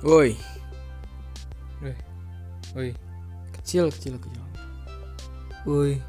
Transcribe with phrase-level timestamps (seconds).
[0.00, 0.32] Woi,
[1.84, 1.92] Woi.
[2.72, 2.88] Woi.
[3.52, 4.44] kecil kecil kecil.
[5.68, 6.00] Woi.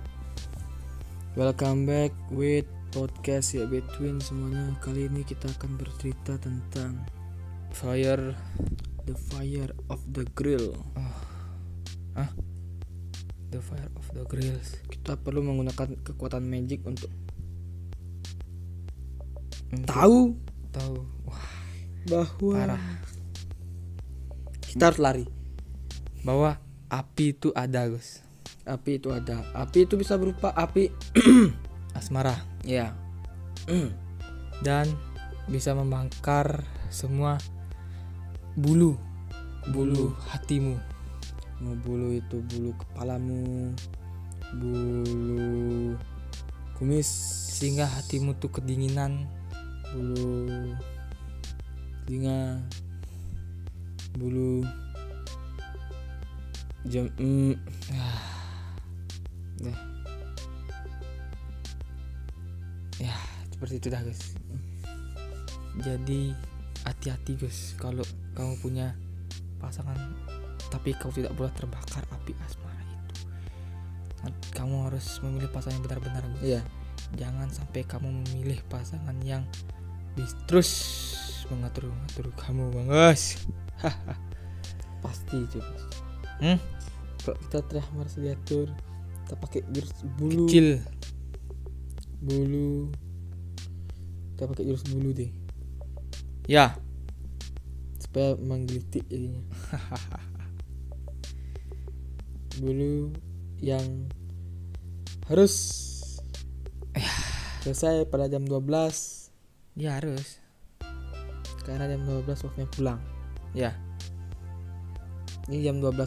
[1.35, 2.63] Welcome back with
[2.95, 4.79] podcast ya Between semuanya.
[4.79, 7.03] Kali ini kita akan bercerita tentang
[7.75, 8.31] Fire.
[9.03, 10.71] the fire of the grill.
[13.51, 14.79] The fire of the grills.
[14.87, 17.11] Kita perlu menggunakan kekuatan magic untuk
[19.67, 20.19] Untuk tahu
[20.71, 20.95] tahu.
[21.27, 21.51] Wah,
[22.07, 23.00] bahwa parah.
[24.71, 25.25] Kita harus lari.
[26.23, 26.55] Bahwa
[26.87, 28.23] api itu ada, Gus.
[28.63, 29.43] Api itu ada.
[29.51, 30.87] Api itu bisa berupa api.
[31.97, 32.95] Asmara Ya.
[34.65, 34.87] dan
[35.51, 37.35] bisa membakar semua
[38.55, 38.95] bulu
[39.75, 40.79] bulu hatimu.
[41.61, 43.75] Mau bulu itu bulu kepalamu,
[44.57, 45.93] bulu
[46.79, 47.09] kumis,
[47.59, 49.27] Sehingga hatimu tuh kedinginan.
[49.91, 50.71] bulu
[52.07, 52.63] telinga,
[54.15, 54.65] bulu
[56.87, 57.07] jam.
[57.19, 57.55] Mm,
[59.61, 59.79] Dah.
[62.97, 63.17] Ya,
[63.49, 64.21] seperti itu dah, Gus.
[65.81, 66.33] Jadi
[66.85, 68.05] hati-hati, Gus, kalau
[68.37, 68.93] kamu punya
[69.61, 69.97] pasangan
[70.71, 73.27] tapi kau tidak boleh terbakar api asmara itu.
[74.23, 76.41] Nah, Kamu harus memilih pasangan yang benar-benar, Gus.
[76.45, 76.61] Iya.
[77.19, 79.43] Jangan sampai kamu memilih pasangan yang
[80.15, 80.69] bis- terus
[81.49, 83.41] mengatur-ngatur kamu, Bang Gus.
[85.03, 85.75] pasti coba.
[86.41, 86.57] Hmm?
[87.21, 88.67] Kalau kita telah merasa diatur,
[89.25, 90.81] kita pakai jurus bulu, Kecil.
[92.21, 92.89] bulu.
[94.33, 95.31] Kita pakai jurus bulu deh,
[96.49, 96.73] Ya,
[98.01, 99.45] supaya menggelitik jadinya.
[102.61, 103.13] bulu
[103.61, 104.09] yang
[105.29, 105.53] harus
[107.61, 108.57] selesai pada jam 12
[109.77, 110.40] ya harus.
[111.63, 112.99] Karena jam 12 waktunya pulang.
[113.55, 113.71] Ya.
[115.49, 115.97] Ini jam 12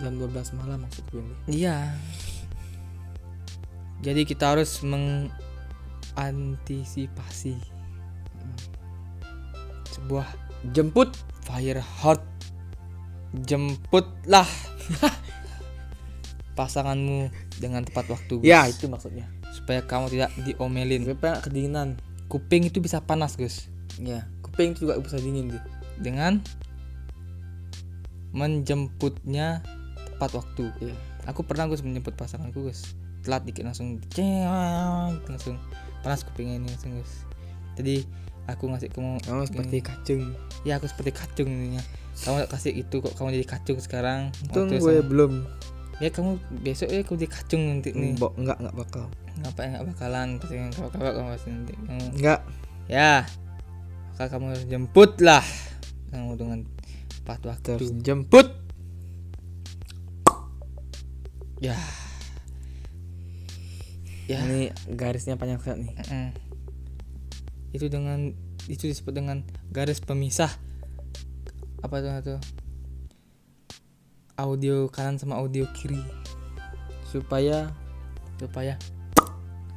[0.00, 1.38] jam 12 malam maksud gue nih.
[1.50, 1.94] Iya.
[4.00, 7.60] Jadi kita harus mengantisipasi
[9.92, 10.24] sebuah
[10.76, 12.20] Jemput fire hot.
[13.32, 14.44] Jemputlah
[16.58, 18.42] pasanganmu dengan tepat waktu.
[18.42, 18.44] Gus.
[18.44, 19.24] Ya, itu maksudnya.
[19.56, 21.08] Supaya kamu tidak diomelin.
[21.08, 21.96] Supaya kedinginan.
[22.28, 23.72] Kuping itu bisa panas, Gus.
[23.96, 25.62] Ya, kuping itu juga bisa dingin deh.
[25.96, 26.42] Dengan
[28.30, 29.62] menjemputnya
[30.08, 30.70] tepat waktu.
[30.80, 30.96] Iya.
[31.26, 32.94] Aku pernah Gus menjemput pasanganku Gus.
[33.20, 34.48] Telat dikit langsung ceng
[35.26, 35.60] langsung
[36.00, 37.12] panas kupingnya ini langsung Gus.
[37.76, 38.04] Jadi
[38.46, 40.22] aku ngasih kamu Kamu seperti kacung.
[40.62, 41.82] ya aku seperti kacung ininya.
[42.20, 44.20] Kamu kasih itu kok kamu jadi kacung sekarang.
[44.50, 45.32] Waktu gue sama- belum.
[46.00, 48.16] ya kamu besok ya kamu jadi kacung nanti nih.
[48.16, 49.04] Mbok enggak enggak bakal.
[49.40, 50.72] Ngapain nggak bakalan pasti kawan
[51.12, 51.72] kamu pasti nanti.
[51.76, 52.40] Kamu, Enggak.
[52.88, 53.12] ya
[54.20, 55.40] maka kamu harus jemput lah
[56.12, 56.60] kamu dengan
[57.08, 57.80] tepat waktu.
[57.80, 58.52] Terus jemput.
[61.56, 61.72] Ya.
[64.28, 64.44] Ya.
[64.44, 65.96] Ini garisnya panjang sekali nih.
[66.04, 66.28] Mm-mm.
[67.72, 68.36] itu dengan
[68.68, 69.40] itu disebut dengan
[69.72, 70.52] garis pemisah
[71.80, 72.36] apa tuh itu
[74.36, 76.02] audio kanan sama audio kiri
[77.06, 77.70] Supaya
[78.42, 78.74] supaya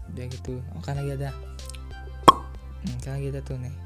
[0.09, 1.30] udah gitu oh kan lagi ada
[2.82, 3.83] hmm, kan lagi ada tuh nih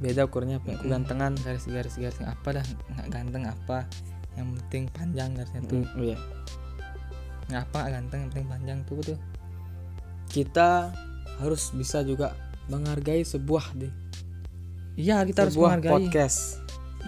[0.00, 1.36] beda ukurnya punya kegantengan.
[1.36, 3.84] garis garis garis apa dah nggak ganteng apa
[4.32, 6.18] yang penting panjang garisnya tuh Mm, iya.
[7.46, 9.18] nggak apa ganteng yang penting panjang tuh tuh
[10.26, 10.94] Kita
[11.36, 12.32] harus bisa juga
[12.66, 13.90] menghargai sebuah deh.
[14.94, 16.38] iya kita harus sebuah menghargai podcast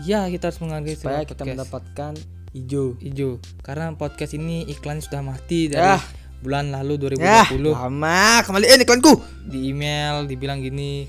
[0.03, 1.49] iya kita harus menghargai supaya kita podcast.
[1.49, 2.13] mendapatkan
[2.53, 2.87] hijau.
[2.99, 3.31] hijau
[3.61, 6.03] karena podcast ini iklan sudah mati dari Ah.
[6.41, 9.23] bulan lalu Ya, 2020 lama kembaliin iklanku.
[9.47, 11.07] di email dibilang gini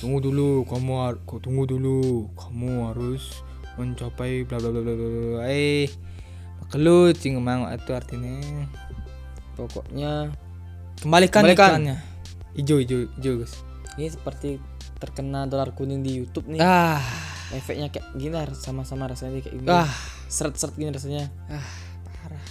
[0.00, 1.98] tunggu dulu kamu har- tunggu dulu
[2.32, 3.44] kamu harus
[3.76, 5.86] mencapai bla bla bla bla bla eh
[6.68, 8.40] kelut cing emang itu artinya
[9.52, 10.32] Pokoknya
[10.98, 11.70] kembalikan, Kembalikan.
[11.70, 11.96] iklannya
[12.54, 13.54] hijau hijau hijau guys
[13.94, 14.56] ini seperti
[14.96, 16.60] terkena dolar kuning di YouTube nih.
[16.60, 17.00] ah
[17.50, 19.66] Efeknya kayak gini lah, sama-sama rasanya kayak gini.
[19.66, 19.90] ah
[20.28, 21.26] Seret-seret gini rasanya.
[21.46, 21.66] ah
[22.14, 22.44] parah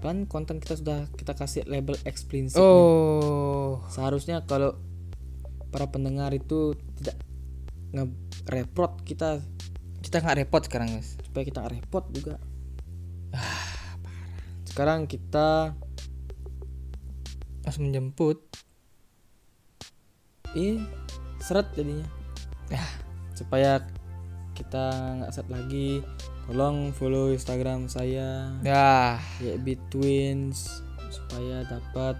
[0.00, 2.52] Kan konten kita sudah kita kasih label explicit.
[2.52, 2.60] nih.
[2.60, 4.74] oh Seharusnya kalau
[5.72, 7.16] para pendengar itu tidak
[7.96, 9.40] nge-repot kita
[10.02, 12.36] kita nggak repot sekarang guys supaya kita repot juga.
[14.68, 15.76] Sekarang kita
[17.62, 18.40] harus menjemput
[20.58, 20.84] ini
[21.40, 22.08] seret jadinya.
[22.68, 22.84] Ya.
[23.32, 23.80] Supaya
[24.52, 24.92] kita
[25.22, 26.04] nggak seret lagi.
[26.50, 29.54] Tolong follow Instagram saya ya ya
[29.88, 32.18] Twins supaya dapat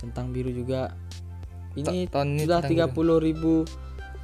[0.00, 0.96] centang biru juga.
[1.78, 3.62] Ini tahun ini sudah tiga puluh ribu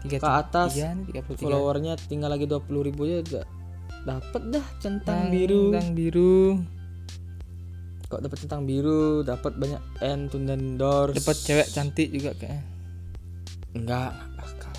[0.02, 0.74] tiga ke atas.
[0.74, 1.20] puluh tiga.
[1.24, 3.44] Followernya tinggal lagi 20 ribu aja udah
[4.04, 5.62] dapet dah centang Tang- biru.
[5.70, 6.60] tang biru.
[8.04, 9.22] Kok dapat centang biru?
[9.22, 11.16] Dapat banyak end to endorse.
[11.16, 12.62] Dapat cewek cantik juga kayaknya.
[13.72, 14.72] Enggak bakal.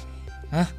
[0.51, 0.69] Hah?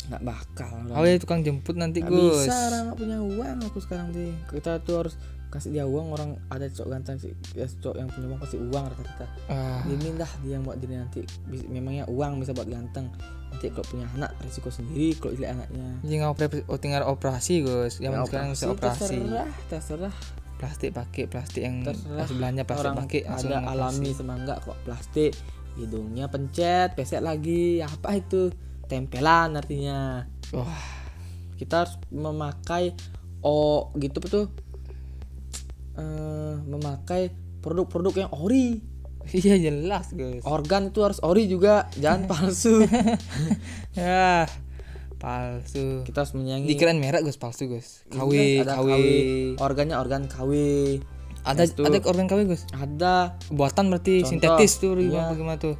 [0.00, 2.42] enggak bakal oh ya tukang jemput nanti Nggak Gus.
[2.42, 5.14] bisa orang nggak punya uang aku sekarang deh kita tuh harus
[5.50, 8.84] kasih dia uang orang ada cowok ganteng sih ya, cowok yang punya uang kasih uang
[8.86, 9.26] rata-rata.
[9.50, 11.26] Ah, ini dah dia yang buat diri nanti.
[11.66, 13.10] Memangnya uang bisa buat ganteng?
[13.50, 15.86] Nanti kalau punya anak risiko sendiri kalau dilihat anaknya.
[16.06, 17.98] Tinggal operasi, oh, tinggal operasi Gus?
[17.98, 19.18] Zaman Ya, sekarang bisa operasi.
[19.18, 20.14] terserah terserah.
[20.60, 22.26] Plastik pakai plastik yang terserah.
[22.30, 23.70] sebelahnya plastik orang pakai ada operasi.
[23.74, 25.32] alami sama enggak kok plastik.
[25.74, 27.82] Hidungnya pencet pesek lagi.
[27.82, 28.54] Apa itu?
[28.86, 30.22] Tempelan artinya.
[30.54, 31.02] Wah.
[31.58, 32.94] Kita harus memakai
[33.42, 34.46] oh gitu tuh
[36.00, 37.22] Eh, memakai
[37.60, 38.80] produk-produk yang ori.
[39.36, 42.80] Iya jelas Gus organ itu harus ori juga jangan palsu.
[44.00, 44.48] Ya
[45.20, 46.00] palsu.
[46.08, 48.32] Kita harus menyayangi dikirain merek Gus palsu Gus Ini KW
[48.64, 48.90] ada KW
[49.60, 50.52] organnya organ KW
[51.44, 51.84] ada Itu.
[51.84, 53.36] ada organ KW Gus ada.
[53.52, 55.28] Buatan berarti Contoh, sintetis tuh iya.
[55.36, 55.76] bagaimana tuh?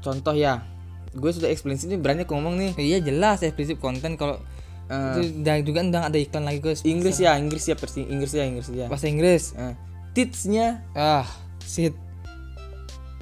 [0.00, 0.64] Contoh ya.
[1.12, 2.72] Gue sudah eksplisit nih berani aku ngomong nih.
[2.80, 4.40] Iya jelas prinsip konten kalau
[4.88, 6.80] Itu dan juga udah ada iklan lagi Gus.
[6.88, 8.86] Inggris ya Inggris ya versi Inggris ya Inggris ya.
[8.88, 9.52] Bahasa Inggris.
[9.52, 9.74] Eh,
[10.16, 11.28] tipsnya ah
[11.60, 11.92] shit.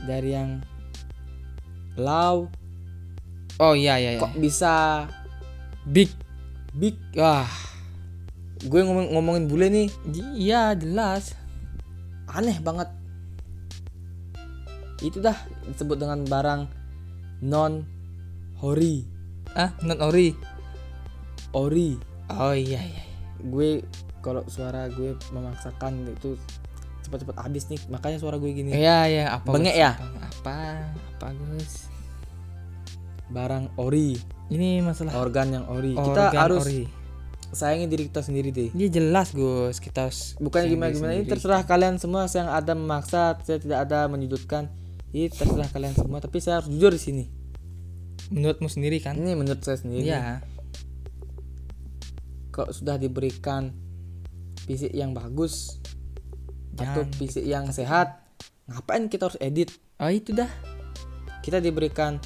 [0.06, 0.62] Dari yang
[1.98, 2.46] low
[3.58, 4.20] oh iya iya, iya.
[4.22, 5.06] kok bisa?
[5.90, 6.12] Big.
[6.76, 6.94] Big.
[7.18, 7.50] Wah
[8.62, 9.88] gue ngomong ngomongin bule nih.
[10.38, 11.34] Iya jelas.
[12.30, 12.86] Aneh banget.
[15.02, 15.36] Itu dah
[15.66, 16.86] disebut dengan barang
[17.44, 17.84] non
[18.56, 19.04] hori
[19.52, 20.32] ah non ori
[21.56, 21.96] ori.
[22.28, 23.06] Oh iya iya
[23.42, 23.84] gue
[24.24, 26.34] kalau suara gue memaksakan itu
[27.06, 27.80] cepat-cepat habis nih.
[27.86, 28.74] Makanya suara gue gini.
[28.74, 29.24] Iya iya.
[29.38, 29.94] Apa Bengek ya?
[30.18, 30.90] apa?
[31.14, 31.26] Apa?
[31.54, 31.86] Gus?
[33.30, 34.18] Barang ori.
[34.50, 35.94] Ini masalah organ yang ori.
[35.94, 36.82] Kita organ harus ori.
[37.46, 38.74] sayangi diri kita sendiri deh.
[38.74, 39.78] Iya jelas Gus.
[39.78, 41.12] Kita harus bukan gimana gimana.
[41.14, 42.26] Ini terserah kalian semua.
[42.26, 44.66] Saya yang ada memaksa saya tidak ada menyudutkan.
[45.14, 46.18] Ini terserah kalian semua.
[46.18, 47.24] Tapi saya harus jujur di sini.
[48.34, 49.14] Menurutmu sendiri kan?
[49.14, 50.10] Ini menurut saya sendiri.
[50.10, 50.42] Iya
[52.56, 53.76] kalau sudah diberikan
[54.64, 55.76] fisik yang bagus
[56.80, 57.18] atau Jangan.
[57.20, 58.24] fisik yang sehat
[58.64, 59.68] ngapain kita harus edit?
[60.00, 60.48] Oh itu dah.
[61.44, 62.16] Kita diberikan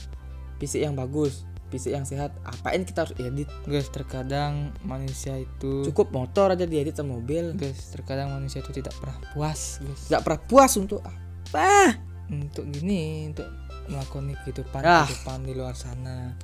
[0.62, 3.46] fisik yang bagus fisik yang sehat apain kita harus edit?
[3.62, 7.54] Guys terkadang manusia itu cukup motor aja diedit sama mobil.
[7.54, 10.10] Guys terkadang manusia itu tidak pernah puas Guys.
[10.10, 11.94] Tidak pernah puas untuk apa?
[12.26, 13.46] Untuk gini untuk
[13.86, 15.06] melakukan kehidupan Ah.
[15.06, 16.34] kehidupan di luar sana.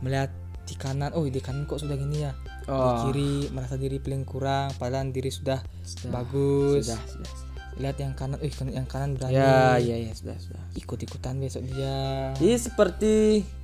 [0.00, 0.32] Melihat
[0.64, 2.32] di kanan oh di kanan kok sudah gini ya
[2.62, 6.86] di oh, kiri merasa diri paling kurang padahal diri sudah sudah, bagus.
[6.86, 7.50] Sudah sudah, sudah.
[7.80, 9.34] lihat yang kanan eh yang kanan berani.
[9.34, 10.62] Ya ya ya sudah sudah.
[10.76, 12.36] Ikut ikutan besok dia.
[12.36, 13.14] Jadi seperti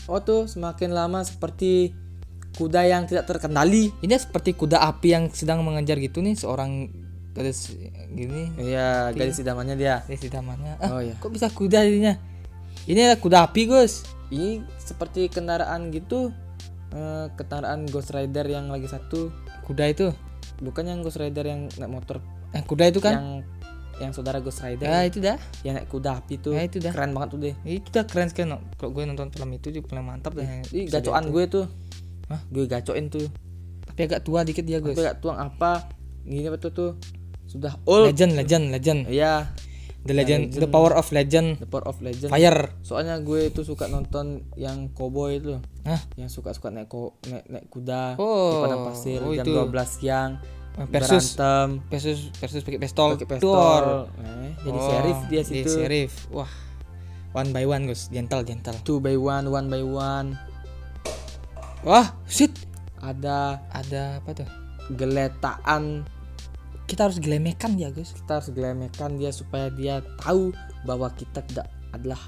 [0.08, 1.92] oh tuh semakin lama seperti
[2.56, 3.94] kuda yang tidak terkendali.
[4.02, 6.90] ini seperti kuda api yang sedang mengejar gitu nih seorang
[7.38, 7.70] gadis
[8.10, 8.50] gini.
[8.58, 10.02] Iya, gadis idamannya dia.
[10.10, 10.74] gadis idamannya.
[10.82, 11.14] Ah, Oh ya.
[11.20, 12.18] kok bisa kuda jadinya?
[12.88, 14.02] Ini adalah kuda api Gus.
[14.32, 16.34] Ini seperti kendaraan gitu.
[16.88, 19.28] Eh, kendaraan Ghost Rider yang lagi satu,
[19.68, 20.08] kuda itu
[20.64, 22.18] bukan yang Ghost Rider yang naik motor
[22.56, 23.28] eh, kuda itu kan yang
[23.98, 25.36] yang saudara Ghost Rider ya itu dah
[25.66, 26.56] yang naik kuda api tuh.
[26.56, 27.54] ya itu dah Keren banget tuh deh.
[27.68, 28.62] itu dah keren sekali no.
[28.80, 31.64] kalau gue nonton film itu juga paling mantap dah Ih, episode gacoan gue tuh.
[32.32, 32.40] Hah?
[32.48, 33.26] Gue gacoin tuh.
[33.84, 35.92] tapi agak tua dikit dia Gue gak tuang apa.
[36.24, 36.90] Gini betul tuh.
[37.48, 38.12] Sudah old.
[38.12, 39.48] legend legend legend Iya,
[40.00, 40.62] the legend, legend.
[40.62, 42.30] the power of legend The Power of Legend.
[42.30, 45.58] fire Soalnya gue itu suka nonton yang cowboy itu.
[45.82, 46.00] Hah?
[46.14, 49.52] Yang suka-suka naik ko naik, naik kuda di Oh, padang pasir oh, jam itu.
[49.58, 50.30] 12 siang
[50.86, 53.82] versus berantem versus versus pakai pistol pakai pistol.
[54.22, 55.70] Eh, jadi Oh, sheriff dia jadi situ.
[55.74, 56.50] sheriff wah
[57.34, 60.38] one by one Gus gentle gentle Two by one, one by one.
[61.82, 62.54] wah shit
[62.98, 64.48] Ada ada apa tuh
[64.92, 66.02] geletaan
[66.88, 68.16] kita harus gelemekan dia Gus.
[68.16, 70.56] Kita harus gelemekan dia supaya dia tahu
[70.88, 72.18] bahwa kita tidak adalah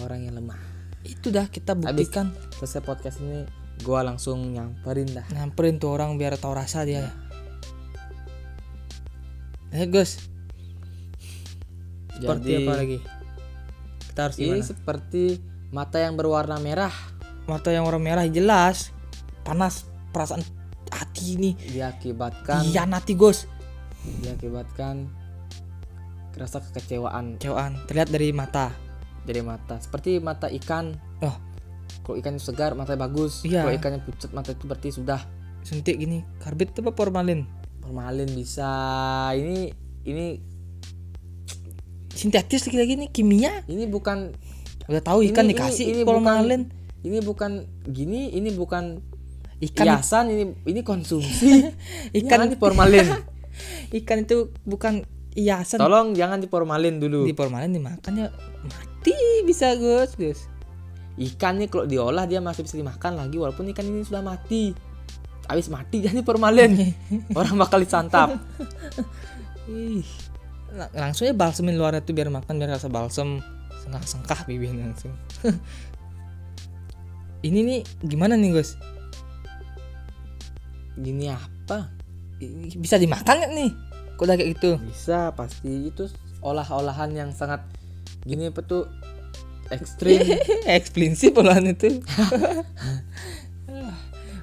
[0.00, 0.58] orang yang lemah.
[1.06, 2.34] itu dah kita buktikan.
[2.58, 3.46] Selesai podcast ini
[3.86, 5.24] gua langsung nyamperin dah.
[5.30, 7.06] nyamperin tuh orang biar tahu rasa dia.
[9.70, 10.18] Eh Gus.
[12.18, 12.98] Seperti Jadi apa lagi?
[14.10, 14.66] kita harus ini gimana?
[14.66, 15.24] seperti
[15.70, 16.92] mata yang berwarna merah.
[17.46, 18.90] Mata yang warna merah jelas.
[19.46, 19.86] Panas.
[20.10, 20.42] Perasaan
[20.88, 23.57] hati ini diakibatkan dihianati Gus
[24.20, 25.08] diakibatkan
[26.38, 27.42] rasa kekecewaan.
[27.42, 28.70] Cewaan terlihat dari mata.
[29.26, 29.76] Dari mata.
[29.78, 30.94] Seperti mata ikan.
[31.20, 31.34] Oh.
[32.06, 33.44] kalau ikan segar matanya bagus.
[33.44, 33.68] Iya.
[33.68, 35.20] kalau ikannya pucat mata itu berarti sudah.
[35.60, 36.24] Suntik gini.
[36.40, 37.44] Karbit apa formalin?
[37.82, 38.70] Formalin bisa.
[39.34, 39.68] Ini
[40.06, 40.26] ini
[42.08, 43.60] sintetis lagi lagi nih kimia?
[43.66, 44.32] Ini bukan
[44.88, 46.62] udah tahu ikan Ini- dikasih ini- ini formalin.
[47.04, 47.52] ini bukan
[47.84, 48.98] gini ini bukan
[49.58, 49.84] Ikan.
[49.90, 51.66] hiasan ini ini konsumsi.
[52.18, 53.06] Ikan- ikan diformalin
[53.94, 55.78] ikan itu bukan hiasan.
[55.78, 57.24] Tolong jangan diformalin dulu.
[57.24, 58.28] Di formalin dimakan ya.
[58.64, 59.14] Mati
[59.46, 60.50] bisa Gus Gus.
[61.18, 64.70] Ikan nih kalau diolah dia masih bisa dimakan lagi walaupun ikan ini sudah mati.
[65.48, 66.76] Habis mati jadi formalin
[67.38, 68.36] orang bakal disantap.
[69.66, 70.04] Ih,
[70.70, 73.40] lang- langsung ya balsemin luarnya tuh biar makan biar rasa balsem.
[73.82, 75.14] Sengkah sengkah bibirnya langsung.
[77.46, 78.74] Ini nih gimana nih Gus?
[80.98, 81.86] Gini apa
[82.74, 83.70] bisa dimakan nggak nih?
[84.14, 84.70] Kok udah kayak gitu?
[84.80, 85.88] Bisa pasti.
[85.88, 86.06] Itu
[86.38, 87.62] olah-olahan yang sangat
[88.22, 88.86] gini apa tuh?
[89.68, 90.22] Ekstrim.
[90.78, 91.98] Eksplinsif olahan itu.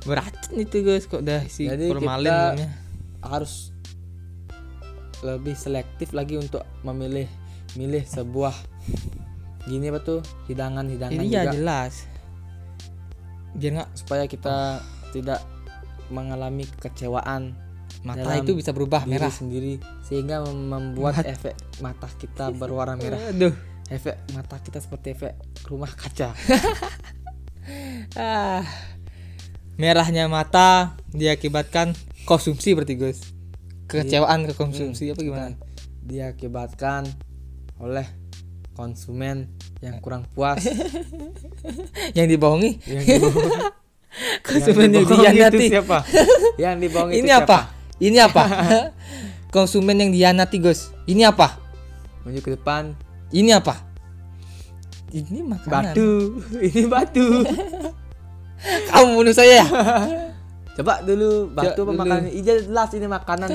[0.06, 2.70] Beracun itu Gus kok udah si Jadi formalin kita- dalamnya.
[3.25, 3.74] harus
[5.25, 7.25] lebih selektif lagi untuk memilih
[7.74, 8.54] milih sebuah
[9.66, 10.22] gini apa tuh?
[10.46, 11.54] Hidangan-hidangan Jadi ya juga.
[11.58, 11.94] jelas.
[13.58, 14.78] Biar nggak supaya kita
[15.10, 15.42] tidak
[16.14, 17.58] mengalami kekecewaan
[18.05, 19.33] mata Dalam itu bisa berubah merah.
[19.33, 23.17] sendiri sehingga mem- membuat Mat- efek mata kita berwarna merah.
[23.33, 23.51] Aduh.
[23.89, 25.33] Efek mata kita seperti efek
[25.67, 26.31] rumah kaca.
[28.13, 28.62] Ah.
[29.75, 33.33] Merahnya mata diakibatkan konsumsi berarti Gus?
[33.89, 35.57] Kekecewaan ke konsumsi apa gimana?
[36.05, 37.09] diakibatkan
[37.81, 38.05] oleh
[38.77, 39.50] konsumen
[39.81, 40.62] yang kurang puas.
[42.17, 42.71] Yang dibohongi?
[42.85, 43.51] Yang dibohongi.
[44.45, 45.97] Konsumen yang dibohongi itu siapa?
[46.55, 47.43] Yang dibohongi ini itu siapa?
[47.43, 47.59] apa
[48.00, 48.44] ini apa?
[49.56, 50.92] Konsumen yang dihianati Gus.
[51.08, 51.56] Ini apa?
[52.28, 52.92] Maju ke depan.
[53.32, 53.80] Ini apa?
[55.16, 55.96] Ini makanan.
[55.96, 56.12] Batu.
[56.68, 57.28] Ini batu.
[58.92, 59.66] Kamu bunuh saya ya?
[60.75, 62.34] Coba dulu batu Coba makanan?
[62.36, 63.50] Ih, jelas ini makanan.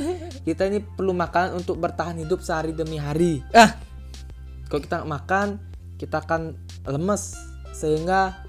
[0.46, 3.44] Kita ini perlu makanan untuk bertahan hidup sehari demi hari.
[3.52, 3.76] Ah.
[4.70, 5.60] Kalau kita makan
[6.00, 6.56] kita akan
[6.88, 7.36] lemes.
[7.76, 8.40] Sehingga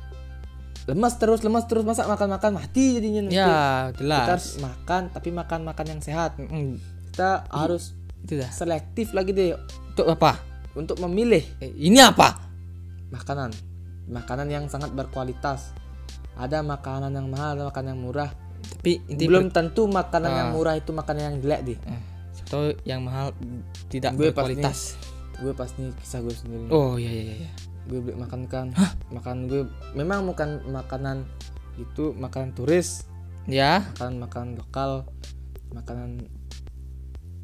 [0.90, 3.38] lemes terus lemes terus masa makan makan mati jadinya nanti.
[3.38, 3.46] Ya
[3.94, 4.66] kita harus jelas.
[4.66, 6.38] makan tapi makan makan yang sehat.
[6.42, 7.94] Mm, kita harus
[8.26, 8.50] itu dah.
[8.50, 9.54] selektif lagi deh.
[9.94, 10.42] Untuk apa?
[10.74, 11.44] Untuk memilih.
[11.60, 12.40] Eh, ini apa?
[13.12, 13.52] Makanan.
[14.10, 15.76] Makanan yang sangat berkualitas.
[16.34, 18.32] Ada makanan yang mahal ada makanan yang murah.
[18.62, 20.56] Tapi inti belum tentu makanan yang Ah.
[20.56, 21.80] murah itu makanan yang jelek deh.
[22.48, 23.32] Atau yang mahal
[23.88, 24.96] tidak Gue pas berkualitas.
[25.42, 26.68] Gue pas nih kisah gue sendiri.
[26.70, 27.52] Oh iya iya iya
[27.92, 28.72] gue beli makan kan.
[29.12, 31.28] Makan gue memang bukan makanan
[31.76, 33.04] itu makanan turis.
[33.44, 33.84] Ya.
[33.94, 34.92] Makanan makanan lokal
[35.76, 36.24] makanan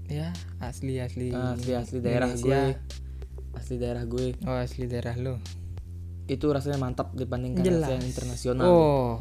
[0.08, 0.32] ya
[0.64, 1.36] asli asli.
[1.36, 2.48] Asli asli daerah Indonesia.
[2.48, 2.64] gue.
[3.60, 4.26] Asli daerah gue.
[4.48, 5.36] Oh asli daerah lu.
[6.32, 7.92] Itu rasanya mantap dibandingkan Jelas.
[7.92, 8.66] yang internasional.
[8.68, 9.12] Oh.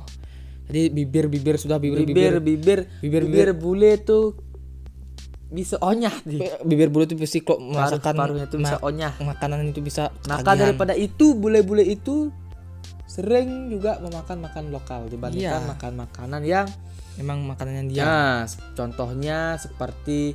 [0.67, 4.35] Jadi bibir bibir sudah bibir bibir bibir bibir Bibir- bibir bule tuh
[5.47, 9.71] bisa onyah di bibir bulu itu pasti kok paruh merasakan paruhnya tuh bisa onyah makanan
[9.71, 10.59] itu bisa maka ketagihan.
[10.67, 12.35] daripada itu bule-bule itu
[13.07, 15.71] sering juga memakan makan lokal dibandingkan Iya.
[15.71, 16.67] makan makanan yang
[17.17, 18.39] memang makanan yang dia Nah,
[18.75, 20.35] contohnya seperti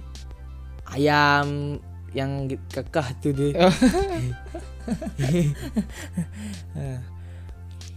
[0.87, 1.77] ayam
[2.11, 2.31] yang
[2.67, 3.53] kekeh tuh deh.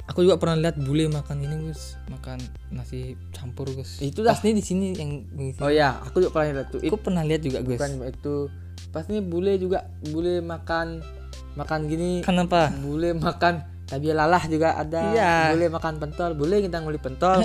[0.04, 2.37] Aku juga pernah lihat bule makan ini Gus makan
[2.68, 4.37] nasi campur Gus Itu dah.
[4.37, 5.64] Pas nih di sini yang di sini.
[5.64, 6.80] Oh ya, aku juga pernah lihat tuh.
[6.84, 8.37] Itu aku pernah lihat juga Gus bukan itu.
[8.92, 11.00] Pas nih bule juga bule makan
[11.56, 12.20] makan gini.
[12.20, 15.02] kenapa Bule makan tabi lalah juga ada.
[15.08, 15.32] Iya.
[15.56, 16.30] Bule makan pentol.
[16.37, 17.40] Bule kita nguli pentol.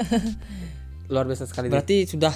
[1.11, 1.71] Luar biasa sekali.
[1.71, 1.79] deh.
[1.79, 2.35] berarti sudah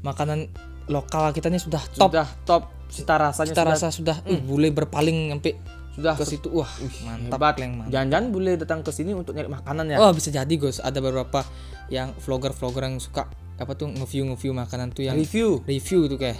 [0.00, 0.48] makanan
[0.88, 2.62] lokal kita ini sudah top Sudah top.
[2.88, 5.60] Cita rasanya cita sudah, rasa sudah uh, bule berpaling sampai
[5.98, 6.46] sudah ke situ.
[6.54, 6.70] Wah
[7.02, 7.54] mantap hebat.
[7.90, 9.98] Jangan-jangan bule datang ke sini untuk nyari makanan ya.
[9.98, 10.78] oh bisa jadi Gus.
[10.78, 11.42] Ada beberapa
[11.90, 13.26] yang vlogger vlogger yang suka
[13.58, 15.58] apa tuh nge-view nge-view makanan tuh yang Review.
[15.66, 16.38] review tuh kayak.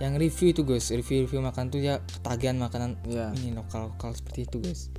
[0.00, 0.92] Yang review itu Gus.
[0.92, 3.32] Review review makan tuh ya ketagihan makanan Ya.
[3.36, 4.92] ini lokal lokal seperti itu Gus.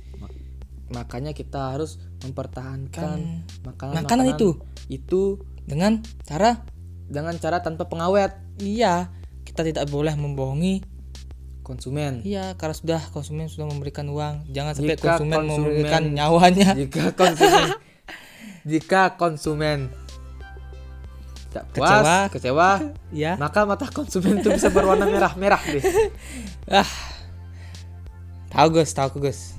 [0.90, 4.60] Makanya kita harus mempertahankan makanan makanan itu?
[4.90, 6.66] itu dengan cara?
[7.06, 8.34] Dengan cara tanpa pengawet.
[8.58, 9.08] Iya.
[9.42, 10.82] Kita tidak boleh membohongi
[11.62, 12.20] konsumen.
[12.22, 14.50] iya karena sudah konsumen sudah memberikan uang.
[14.50, 16.70] Jangan sampai Jika konsumen, konsumen- memberikan nyawanya.
[16.82, 17.68] Jika konsumen.
[18.62, 19.78] Jika konsumen.
[21.50, 22.18] Tidak puas, Kecewa.
[22.32, 22.70] kecewa,
[23.22, 25.84] ya maka mata konsumen itu bisa berwarna merah-merah deh.
[26.80, 26.88] ah.
[28.48, 29.56] Tahu Gus tahu Gus.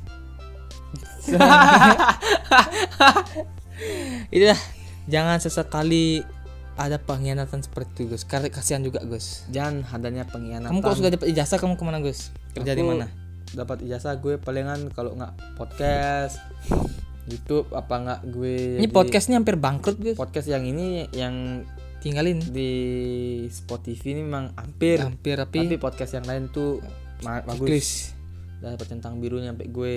[4.29, 4.61] Itu dah
[5.05, 6.23] jangan sesekali
[6.73, 8.23] ada pengkhianatan seperti itu Gus.
[8.25, 9.45] Karena kasihan juga Gus.
[9.53, 10.69] Jangan adanya pengkhianatan.
[10.73, 12.33] kamu kalau sudah dapat ijazah kamu ke mana Gus?
[12.57, 13.05] Kerja di mana?
[13.53, 16.41] Dapat ijazah gue palingan kalau nggak podcast,
[17.29, 20.17] YouTube apa nggak gue ini jadi- podcast ini hampir bangkrut Gus.
[20.17, 21.61] Podcast yang ini yang
[22.01, 22.41] tinggalin.
[22.41, 22.71] di
[23.47, 24.99] Spotify ini memang hampir.
[24.99, 26.81] Hampir tapi tapi podcast yang lain tuh
[27.21, 27.55] bagus.
[27.61, 27.89] Inggris
[28.63, 29.95] dapat centang birunya sampai gue.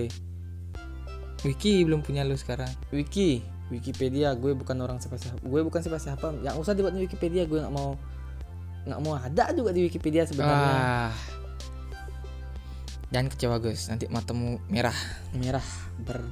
[1.47, 2.69] Wiki belum punya lu sekarang.
[2.91, 5.43] Wiki Wikipedia gue bukan orang siapa siapa.
[5.43, 6.39] Gue bukan siapa siapa.
[6.39, 7.99] Yang usah dibuat di Wikipedia gue nggak mau
[8.87, 11.11] nggak mau ada juga di Wikipedia sebenarnya.
[11.11, 11.15] Ah.
[13.11, 14.95] Jangan kecewa Gus, nanti matamu merah.
[15.35, 15.67] Merah
[15.99, 16.23] ber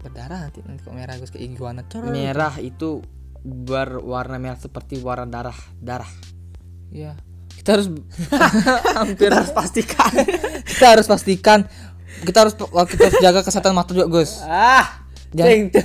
[0.00, 0.64] berdarah nanti.
[0.64, 1.84] Nanti kok merah Gus kayak iguana.
[1.84, 2.08] Cor.
[2.08, 3.04] merah itu
[3.44, 5.56] berwarna merah seperti warna darah.
[5.76, 6.08] Darah.
[6.88, 7.12] Iya.
[7.52, 7.92] Kita harus
[9.04, 9.28] hampir.
[9.28, 10.12] Harus pastikan.
[10.64, 11.68] Kita harus pastikan.
[12.24, 14.40] Kita harus kita harus jaga kesehatan mata juga Gus.
[14.48, 15.01] ah
[15.32, 15.72] Jangan-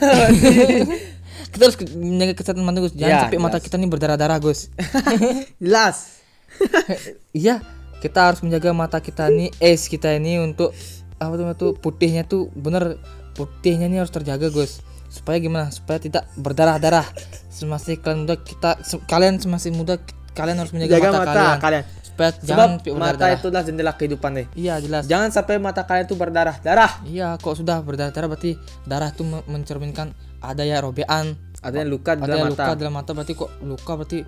[1.47, 2.93] Kita harus menjaga kesehatan mata Gus.
[2.93, 4.67] Jangan Ya, sampai mata kita ini berdarah-darah Gus.
[5.63, 6.19] jelas
[7.33, 7.61] iya,
[7.99, 10.71] kita harus menjaga mata kita ini, es kita ini untuk
[11.17, 12.97] apa tuh tuh putihnya tuh bener
[13.33, 14.81] putihnya ini harus terjaga Gus.
[15.07, 15.69] Supaya gimana?
[15.69, 17.05] Supaya tidak berdarah-darah.
[17.47, 19.97] Semasa kalian muda kita se- kalian semasa muda
[20.33, 21.57] kalian harus menjaga jaga mata, mata, kalian.
[21.57, 21.83] kalian
[22.17, 23.37] Supaya sebab jangan mata berdarah-darah.
[23.37, 24.47] itulah jendela kehidupan deh.
[24.51, 25.05] Iya jelas.
[25.05, 30.11] jangan sampai mata kalian itu berdarah darah Iya, kok sudah berdarah-darah berarti darah me- mencerminkan
[30.39, 33.91] ada ya robean, adanya luka di ada dalam luka mata dalam mata berarti kok luka
[33.93, 34.19] berarti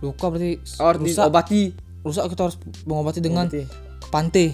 [0.00, 1.24] luka berarti harus rusak.
[1.24, 1.62] diobati.
[2.00, 3.62] Rusak kita harus mengobati dengan Obati.
[3.96, 4.48] ke pantai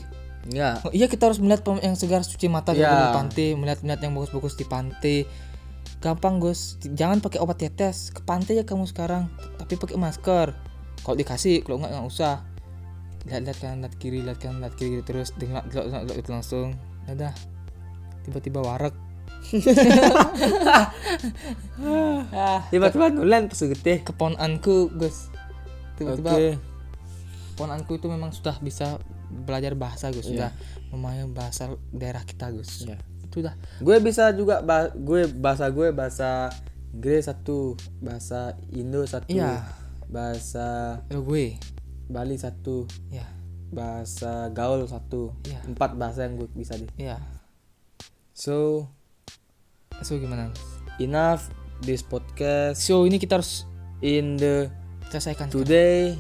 [0.46, 2.86] ya iya kita harus melihat yang segar suci mata Iya.
[2.86, 5.24] di pantai melihat melihat yang bagus-bagus di pantai.
[5.96, 6.76] Gampang Gus.
[6.78, 8.10] Jangan pakai obat tetes.
[8.10, 10.52] Ke pantai ya kamu sekarang tapi pakai masker.
[10.98, 12.44] Kalau dikasih kalau nggak nggak usah
[13.26, 15.04] lihat-lihat kanan lihat kiri lihat kanan lihat kiri gitu.
[15.12, 15.66] Terus dengar
[16.12, 16.78] itu langsung.
[17.04, 17.34] Dadah
[18.22, 18.94] tiba-tiba warak.
[22.32, 24.02] Ah, tiba-tiba nulen pas gede.
[24.02, 25.30] keponanku Gus.
[25.94, 26.48] Tiba-tiba oke.
[27.52, 30.24] keponanku itu memang sudah bisa belajar bahasa Gus.
[30.24, 30.28] Iya.
[30.28, 30.50] sudah
[30.88, 32.84] memahami bahasa daerah kita Gus.
[32.84, 32.98] Iya.
[33.26, 36.48] itu dah gue bisa juga ba- gue bahasa gue bahasa
[36.90, 39.66] Inggris satu bahasa Indo satu Iya.
[40.06, 41.58] bahasa gue
[42.06, 42.86] Bali satu.
[43.10, 43.26] Ya
[43.70, 45.34] bahasa Gaul satu.
[45.42, 45.58] Iya.
[45.66, 46.88] empat bahasa yang gue bisa deh.
[46.98, 47.18] Ya
[48.36, 48.84] so
[50.04, 50.52] so gimana?
[51.00, 51.48] enough
[51.84, 52.80] this podcast.
[52.80, 53.64] So ini kita harus
[54.00, 54.68] in the
[55.08, 56.16] selesaikan today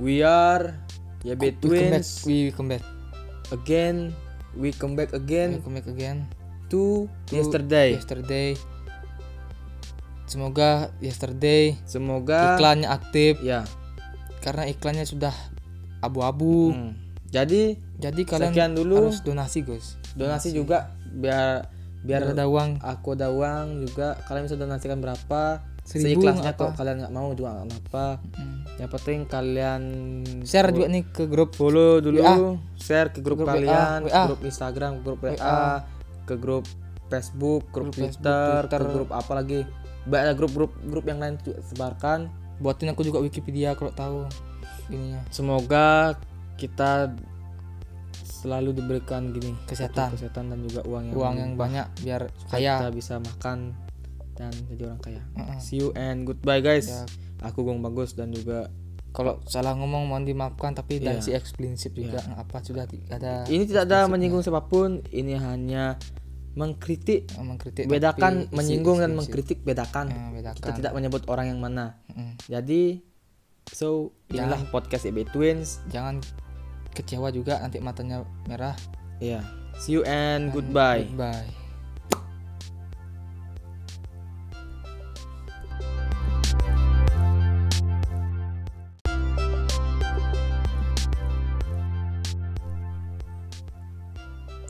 [0.00, 0.76] we are
[1.24, 2.04] YB we come back.
[2.04, 2.84] Twins we come back.
[3.52, 3.96] again
[4.56, 6.28] we come back we again come back again.
[6.72, 7.96] to to yesterday.
[7.96, 8.48] yesterday.
[10.24, 13.40] Semoga yesterday semoga iklannya aktif.
[13.44, 13.68] Ya
[14.44, 15.32] karena iklannya sudah
[15.98, 16.92] abu-abu hmm.
[17.32, 19.08] jadi jadi kalian Sekian dulu.
[19.08, 21.64] harus donasi guys donasi juga biar
[22.04, 26.76] biar biar ada uang aku ada uang juga kalian bisa donasikan berapa Seribu seikhlasnya kok
[26.76, 28.60] kalian nggak mau juga nggak apa Hmm.
[28.76, 29.82] yang penting kalian
[30.44, 32.56] share juga nih ke grup follow dulu WA.
[32.74, 34.24] share ke grup, Grup kalian WA.
[34.28, 35.84] grup Instagram grup WA, WA.
[36.24, 36.64] ke grup
[37.04, 38.80] Facebook grup, Grup Facebook, Twitter, Twitter.
[38.80, 39.60] ke grup apa lagi
[40.04, 44.18] banyak grup-grup grup yang lain sebarkan buatin aku juga Wikipedia kalau tahu
[44.86, 46.14] ininya semoga
[46.54, 47.10] kita
[48.22, 50.12] selalu diberikan gini Kesehatan.
[50.12, 53.72] kesehatan dan juga uang yang uang yang banyak biar kaya kita bisa makan
[54.34, 55.58] dan jadi orang kaya Heeh.
[55.58, 57.02] see you and goodbye guys Ya.
[57.42, 58.68] aku Gong Bagus dan juga
[59.10, 61.06] kalau salah ngomong mohon dimaafkan tapi Iya.
[61.08, 65.34] dari si eksplisit juga nggak apa sudah ada ini tidak ada menyinggung siapa pun ini
[65.34, 65.96] hanya
[66.54, 69.18] mengkritik mengkritik bedakan tapi isi- menyinggung dan isi- isi.
[69.20, 70.06] mengkritik bedakan.
[70.08, 70.58] Eh, bedakan.
[70.58, 71.98] Kita tidak menyebut orang yang mana.
[72.10, 72.38] Mm-mm.
[72.46, 73.02] jadi
[73.66, 75.82] so inilah podcast EB Twins.
[75.90, 76.22] Jangan
[76.94, 78.78] kecewa juga nanti matanya merah.
[79.18, 79.42] Ya
[79.76, 81.06] see you and goodbye.
[81.10, 81.50] goodbye.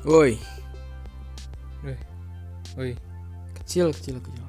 [0.04, 0.53] Woi Woi.
[2.74, 2.90] Woi.
[3.54, 4.46] kecil kecil kecil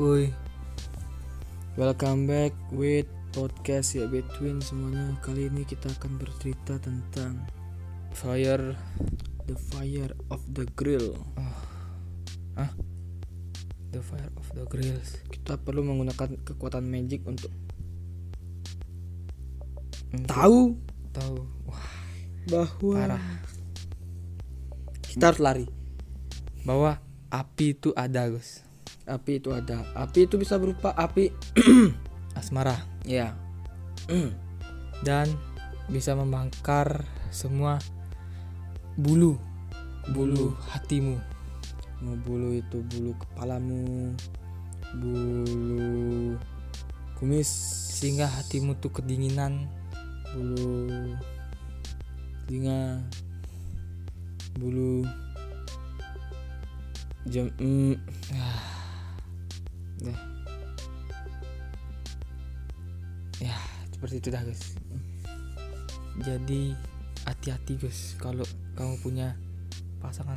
[0.00, 0.32] Woi.
[1.76, 3.04] welcome back with
[3.36, 7.44] podcast EB Twins semuanya kali ini kita akan bercerita tentang
[8.16, 8.72] Fire
[9.44, 11.12] the fire of the grill
[13.92, 15.20] the fire of the grills.
[15.28, 17.52] kita perlu menggunakan kekuatan magic untuk
[20.08, 20.60] Untuk tahu
[21.12, 21.36] tahu.
[21.68, 21.84] Wah,
[22.48, 23.24] bahwa parah.
[25.04, 25.83] kita harus lari
[26.64, 26.96] Bahwa
[27.28, 28.64] api itu ada, Gus.
[29.04, 29.84] api itu ada.
[29.92, 31.28] Api itu bisa berupa api.
[32.38, 32.80] Asmara.
[33.04, 33.36] Ya.
[35.06, 35.28] Dan
[35.92, 37.76] bisa membakar semua
[38.96, 39.36] bulu
[40.12, 41.20] bulu hatimu.
[42.04, 44.12] mau bulu itu bulu kepalamu
[44.96, 46.36] bulu
[47.20, 47.48] kumis.
[47.94, 49.68] Sehingga hatimu tuh kedinginan.
[50.32, 51.12] Bulu
[52.44, 53.00] telinga.
[54.56, 55.04] Bulu
[57.24, 57.96] jam mm.
[60.04, 60.18] Deh.
[63.40, 63.56] ya
[63.88, 64.76] seperti itu dah guys
[66.20, 66.62] jadi
[67.24, 68.44] hati-hati guys kalau
[68.76, 69.32] kamu punya
[69.98, 70.36] pasangan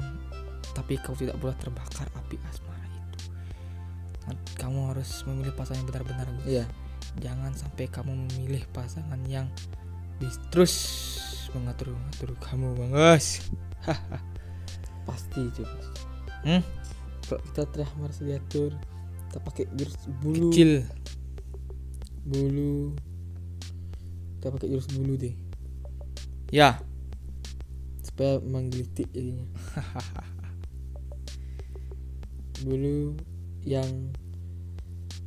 [0.71, 3.28] tapi kau tidak boleh terbakar api asmara itu
[4.28, 6.47] Nah, kamu harus memilih pasangan yang benar-benar Gus.
[6.47, 6.65] iya
[7.17, 9.47] jangan sampai kamu memilih pasangan yang
[10.52, 10.76] terus
[11.56, 13.47] mengatur-ngatur kamu bang Gus.
[15.08, 15.63] pasti itu
[16.43, 16.62] hmm?
[17.28, 18.72] Kalau kita terah harus diatur
[19.28, 20.50] kita pakai jurus bulu.
[20.50, 20.88] Kecil.
[22.24, 22.96] Bulu.
[24.40, 25.36] Kita pakai jurus bulu deh.
[26.48, 26.80] Ya.
[28.00, 29.44] Supaya menggelitik jadinya.
[32.66, 33.20] Bulu
[33.68, 34.16] yang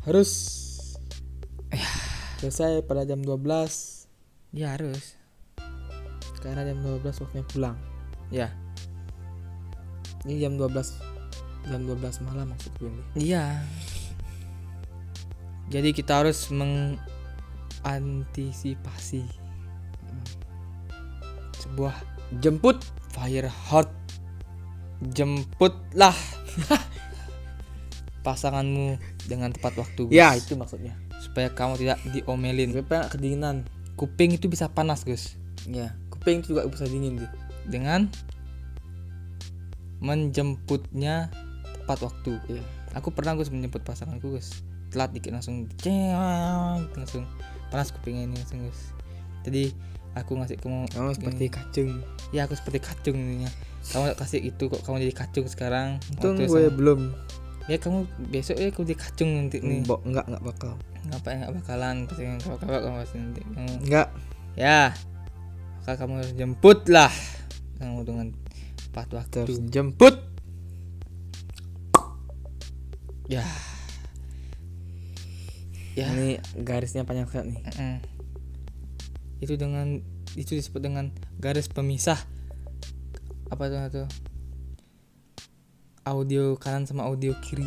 [0.09, 0.57] harus.
[2.41, 3.37] Selesai pada jam 12
[4.57, 5.21] ya harus.
[6.41, 7.77] Karena jam 12 waktunya pulang.
[8.33, 8.49] Ya.
[10.25, 11.10] Ini jam 12
[11.69, 13.03] jam 12 malam maksudku ini.
[13.19, 13.61] Iya.
[15.71, 19.23] Jadi kita harus mengantisipasi.
[21.61, 21.95] Sebuah
[22.41, 22.81] jemput
[23.13, 23.93] fire hot.
[25.01, 26.13] Jemputlah
[28.27, 30.13] pasanganmu dengan tepat waktu Gus.
[30.13, 30.93] ya itu maksudnya.
[31.25, 32.73] Supaya kamu tidak diomelin.
[32.77, 33.65] Supaya kedinginan.
[33.97, 35.37] Kuping itu bisa panas Gus.
[35.69, 37.33] Ya kuping itu juga bisa dingin deh
[37.65, 38.13] dengan
[40.05, 41.33] menjemputnya
[41.91, 42.39] tepat waktu.
[42.47, 42.63] Iya.
[42.95, 44.63] aku pernah Gus menjemput pasanganku Gus.
[44.95, 46.15] Telat dikit langsung ceng
[46.95, 47.27] langsung
[47.75, 48.95] panas kupingnya ini langsung Gus.
[49.43, 49.75] Jadi
[50.15, 51.91] aku ngasih kamu kamu seperti kacung.
[52.31, 53.51] Ya aku seperti kacung ininya.
[53.91, 55.99] Kamu kasih itu kok kamu jadi kacung sekarang?
[56.15, 57.01] Untung Waktu gue sama- belum.
[57.67, 59.83] Ya kamu besok ya kamu jadi kacung nanti nih.
[59.83, 60.73] Mbok, enggak enggak bakal.
[61.11, 63.43] Ngapain nggak bakalan pasti yang kau kau kamu pasti nanti.
[63.43, 64.09] Kamu enggak
[64.55, 64.95] ya
[65.83, 67.11] maka kamu harus jemput lah.
[67.83, 68.31] Kamu dengan
[68.91, 69.47] tepat waktu.
[69.75, 70.30] Jemput
[73.31, 73.47] ya.
[75.95, 76.07] Ya.
[76.11, 77.63] Ini garisnya panjang sekali nih.
[77.71, 77.97] Mm-mm.
[79.41, 80.05] itu dengan
[80.37, 81.09] itu disebut dengan
[81.41, 82.19] garis pemisah.
[83.49, 84.05] Apa tuh itu
[86.05, 87.67] audio kanan sama audio kiri.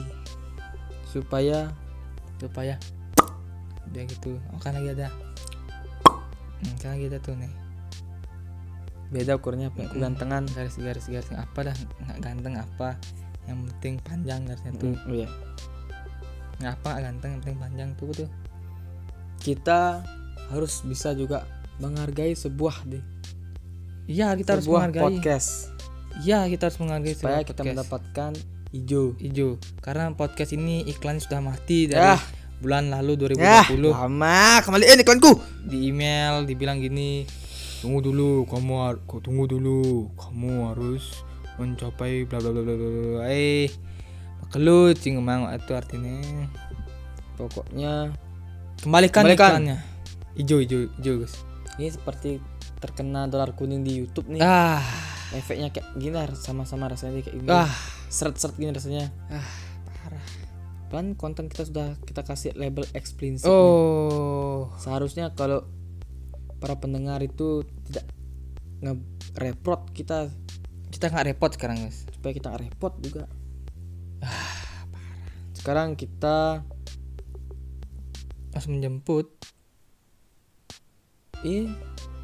[1.10, 1.72] Supaya
[2.38, 2.78] supaya
[3.90, 4.38] dia gitu.
[4.52, 5.10] Oh kan lagi ada.
[6.62, 7.52] Hmm, kan lagi ada tuh nih.
[9.14, 10.00] Beda ukurnya aku Mm.
[10.02, 12.98] gantengan garis garis garis apa dah nggak ganteng apa
[13.46, 15.30] yang penting panjang garisnya tuh Mm, iya.
[16.56, 18.30] Nggak apa nggak ganteng yang penting panjang tuh tuh.
[19.38, 20.00] Kita
[20.50, 21.44] harus bisa juga
[21.78, 23.04] menghargai sebuah deh.
[24.06, 25.04] Iya kita harus menghargai.
[25.04, 25.50] podcast.
[26.20, 27.70] Iya kita harus menghargai supaya sebuah kita podcast.
[27.70, 28.32] mendapatkan
[28.72, 29.06] hijau.
[29.18, 29.50] Hijau.
[29.80, 32.18] Karena podcast ini iklan sudah mati dari Ya.
[32.60, 35.36] bulan lalu ya 2020 lama kembaliin iklanku
[35.68, 37.28] di email dibilang gini
[37.84, 40.08] tunggu dulu kamu har- kau tunggu dulu.
[40.14, 41.04] Kamu harus
[41.56, 43.22] mencapai bla bla bla bla bla bla.
[43.30, 43.70] eh
[44.50, 46.18] kelut cing emang itu artinya
[47.34, 48.14] pokoknya
[48.82, 49.52] kembalikan, Kembalikan.
[49.58, 49.78] iklannya.
[50.34, 51.36] Hijau hijau hijau guys.
[51.78, 52.30] Ini seperti
[52.78, 54.42] terkena dolar kuning di YouTube nih.
[54.42, 54.84] Ah.
[55.34, 57.50] Efeknya kayak gini lah, sama-sama rasanya kayak gini.
[57.50, 57.70] Ah.
[58.10, 59.10] Seret-seret gini rasanya.
[59.30, 59.46] Ah
[60.04, 60.26] parah.
[60.94, 63.50] Kan konten kita sudah kita kasih label eksplisit nih.
[63.50, 64.70] oh.
[64.78, 65.66] Seharusnya kalau
[66.62, 68.06] para pendengar itu tidak
[68.80, 70.30] nge-repot kita
[70.94, 72.06] kita nggak repot sekarang guys.
[72.14, 73.26] Supaya kita nggak repot juga.
[75.58, 76.62] Sekarang kita
[78.54, 79.34] harus menjemput.
[81.42, 81.74] Ini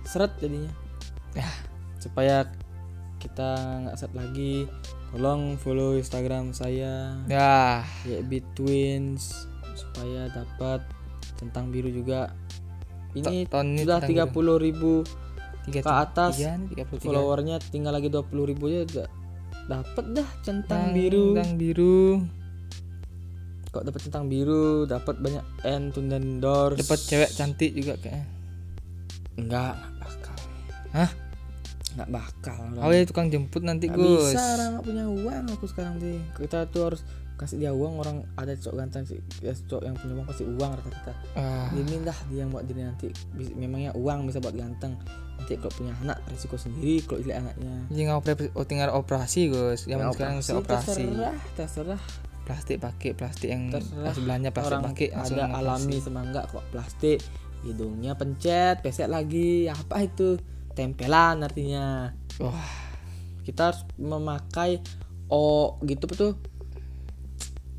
[0.05, 0.69] seret jadinya.
[1.33, 1.49] Ya.
[1.99, 2.47] supaya
[3.19, 3.49] kita
[3.85, 4.55] nggak seret lagi.
[5.09, 7.17] Tolong follow instagram saya.
[7.27, 10.85] Ya YB Twins supaya dapat
[11.35, 12.31] centang biru juga.
[13.17, 15.01] Ini sudah tiga puluh ribu
[15.69, 16.33] tiga ke atas.
[16.35, 17.07] tiga, tiga puluh tiga.
[17.13, 19.09] followernya tinggal lagi dua puluh ribu aja udah
[19.69, 21.37] dapat dah centang biru.
[21.37, 22.01] centang biru.
[23.69, 24.89] Kok dapat centang biru?
[24.89, 26.81] Dapat banyak end to endorse.
[26.81, 28.25] Dapat cewek cantik juga kayaknya.
[29.37, 30.37] Enggak bakal.
[30.97, 31.11] Hah?
[31.89, 34.29] enggak bakal oh ya tukang jemput nanti Nggak Gus.
[34.29, 37.01] Bisa orang nggak punya uang aku sekarang deh kita tuh harus
[37.39, 39.19] kasih dia uang orang ada cowok ganteng sih.
[39.41, 43.09] Ya, cowok yang punya uang kasih uang rata-rata ah, ini dia yang buat diri nanti.
[43.57, 44.99] Memangnya uang bisa buat ganteng
[45.39, 47.73] nanti kalau punya anak resiko sendiri kalau jelek anaknya.
[47.87, 49.79] Jadi nggak operasi oh, tinggal operasi Gus.
[49.87, 50.87] Zaman Ya, sekarang bisa operasi.
[50.99, 52.01] terserah terserah.
[52.43, 54.11] Plastik pakai plastik yang Terserah.
[54.11, 55.55] sebelahnya plastik orang pakai ada operasi.
[55.55, 57.19] alami sama enggak kok plastik.
[57.59, 59.65] Hidungnya pencet pesek lagi.
[59.65, 60.35] Apa itu?
[60.73, 62.11] Tempelan artinya.
[62.37, 62.71] Wah.
[63.41, 64.81] Kita harus memakai
[65.27, 66.33] oh gitu tuh?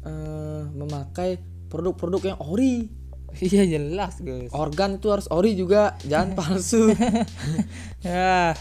[0.00, 1.36] Eh, memakai
[1.68, 2.88] produk-produk yang ori
[3.46, 6.90] iya jelas Gus organ itu harus ori juga jangan palsu.
[8.04, 8.56] Ya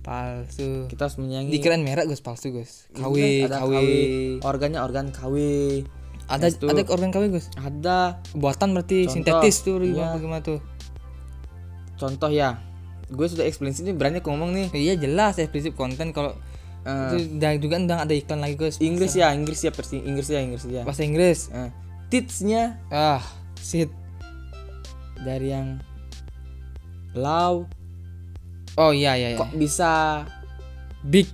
[0.00, 0.86] palsu.
[0.86, 3.72] Kita harus menyayangi dikirain merek Gus palsu Gus KW ada KW
[4.40, 5.34] organnya organ KW
[6.26, 8.22] ada itu- ada organ KW Gus ada.
[8.32, 10.14] Buatan berarti Contoh, sintetis tuh iya.
[10.16, 10.58] gimana tuh?
[11.96, 12.60] Contoh ya.
[13.06, 14.66] Gue sudah eksplisit ini berani aku ngomong nih.
[14.72, 16.34] Iya jelas eksplisit konten kalau
[16.86, 18.78] Eh, itu udah juga udah ada iklan lagi guys.
[18.78, 20.86] Inggris ya Inggris ya versi Inggris ya Inggris ya.
[20.86, 21.50] Bahasa Inggris.
[21.50, 21.70] Eh,
[22.06, 23.18] titsnya ah
[23.60, 23.90] shit
[25.24, 25.80] dari yang
[27.16, 27.64] low
[28.76, 29.38] oh iya iya, iya.
[29.40, 30.22] kok bisa?
[31.06, 31.28] Big.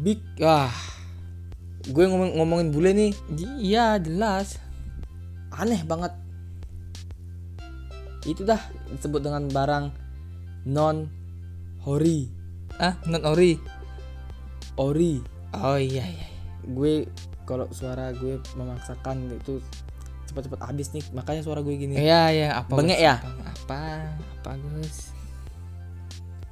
[0.00, 0.72] Big wah
[1.82, 3.12] gue ngomong ngomongin bule nih.
[3.58, 4.58] Iya jelas.
[5.50, 6.14] Aneh banget.
[8.22, 8.62] Itu dah
[8.94, 9.90] disebut dengan barang
[10.70, 11.10] non
[11.82, 12.30] hori
[12.78, 13.58] ah non ori.
[14.78, 15.20] Ori
[15.58, 16.26] oh iya iya.
[16.66, 17.06] Gue
[17.44, 19.58] kalau suara gue memaksakan itu
[20.32, 21.94] cepat-cepat habis nih makanya suara gue gini.
[22.00, 23.20] Iya iya apa Bengek ya?
[23.20, 25.12] apa apa Gus?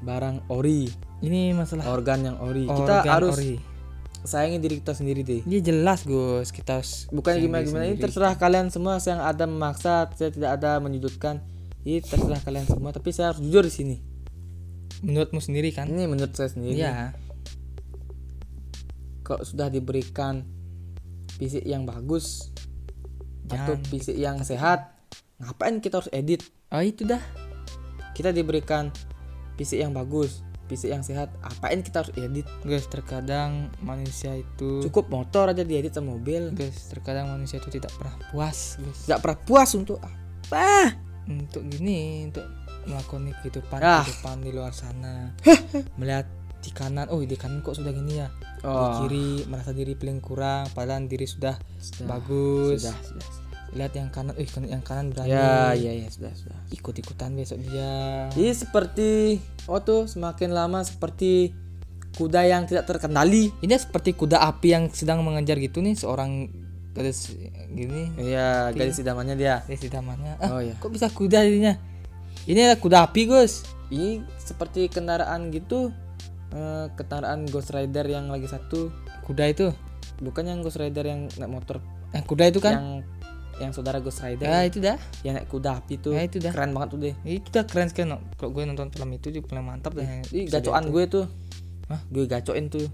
[0.05, 0.93] Barang ori.
[1.25, 2.69] Ini masalah organ yang ori.
[2.69, 3.57] Kita organ harus ori.
[4.21, 6.53] sayangi diri kita sendiri deh Ini jelas Gus.
[6.53, 7.85] Kita bukan gimana gimana?
[7.89, 11.41] Ini terserah kalian semua saya ada memaksa saya tidak ada menyudutkan.
[11.81, 13.97] Ini terserah kalian semua tapi saya harus jujur di sini.
[15.01, 15.89] Menurutmu sendiri kan?
[15.89, 16.85] Ini menurut saya sendiri.
[16.85, 17.17] Iya.
[19.25, 20.45] Kalau sudah diberikan
[21.41, 22.50] fisik yang bagus
[23.49, 23.89] atau Jangan.
[23.89, 24.93] fisik yang sehat
[25.41, 26.45] ngapain kita harus edit?
[26.69, 27.23] Oh itu dah.
[28.13, 28.93] Kita diberikan
[29.57, 32.47] fisik yang bagus fisik yang sehat apain kita harus edit?
[32.63, 36.55] Guys terkadang manusia itu cukup motor aja diedit sama mobil.
[36.55, 38.99] Guys terkadang manusia itu tidak pernah puas guys.
[39.11, 40.95] Tidak pernah puas untuk apa?
[41.27, 42.47] Untuk gini untuk
[42.87, 44.07] melakukan kehidupan Ah.
[44.07, 45.35] kehidupan di luar sana.
[45.99, 47.09] Melihat di kanan.
[47.09, 48.29] Oh di kanan kok sudah gini ya?
[48.61, 49.05] Di oh.
[49.05, 52.85] kiri merasa diri paling kurang padahal diri sudah sudah, bagus.
[52.85, 53.49] Sudah sudah, sudah.
[53.77, 54.35] lihat yang kanan.
[54.37, 55.33] Eh kan- yang kanan berani.
[55.33, 56.59] Ya ya ya sudah sudah.
[56.73, 58.29] Ikut ikutan besok dia.
[58.37, 59.11] Jadi seperti
[59.67, 61.57] oh tuh semakin lama seperti
[62.15, 63.55] kuda yang tidak terkendali.
[63.63, 66.51] ini seperti kuda api yang sedang mengejar gitu nih seorang
[66.91, 67.33] gadis
[67.71, 68.11] gini.
[68.19, 69.63] Iya, gadis idamannya dia.
[69.65, 70.35] gadis idamannya.
[70.43, 70.75] Ah, Oh ya.
[70.77, 71.79] kok bisa kuda jadinya?
[72.51, 73.63] Ini kuda api Gus.
[73.91, 75.95] Ini seperti kendaraan gitu.
[76.55, 78.91] Eh, kendaraan Ghost Rider yang lagi satu,
[79.27, 79.71] kuda itu
[80.21, 81.81] bukan yang Ghost Rider yang naik motor
[82.13, 82.89] eh, kuda itu kan yang
[83.61, 86.17] yang saudara Ghost Rider ya itu dah yang naik kuda api tuh.
[86.17, 87.15] ya itu dah Keren banget tuh deh.
[87.29, 88.19] itu dah keren sekali no.
[88.41, 91.25] kalau gue nonton film itu juga paling mantap dah Ih, gacoan gue tuh.
[91.93, 92.01] Hah?
[92.09, 92.89] Gue gacoin tuh.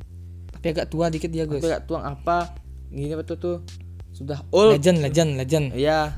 [0.50, 2.56] tapi agak tua dikit dia Gue gak tuang apa.
[2.90, 3.56] Gini apa tuh tuh.
[4.10, 4.74] Sudah old.
[4.74, 6.16] legend legend legend Iya,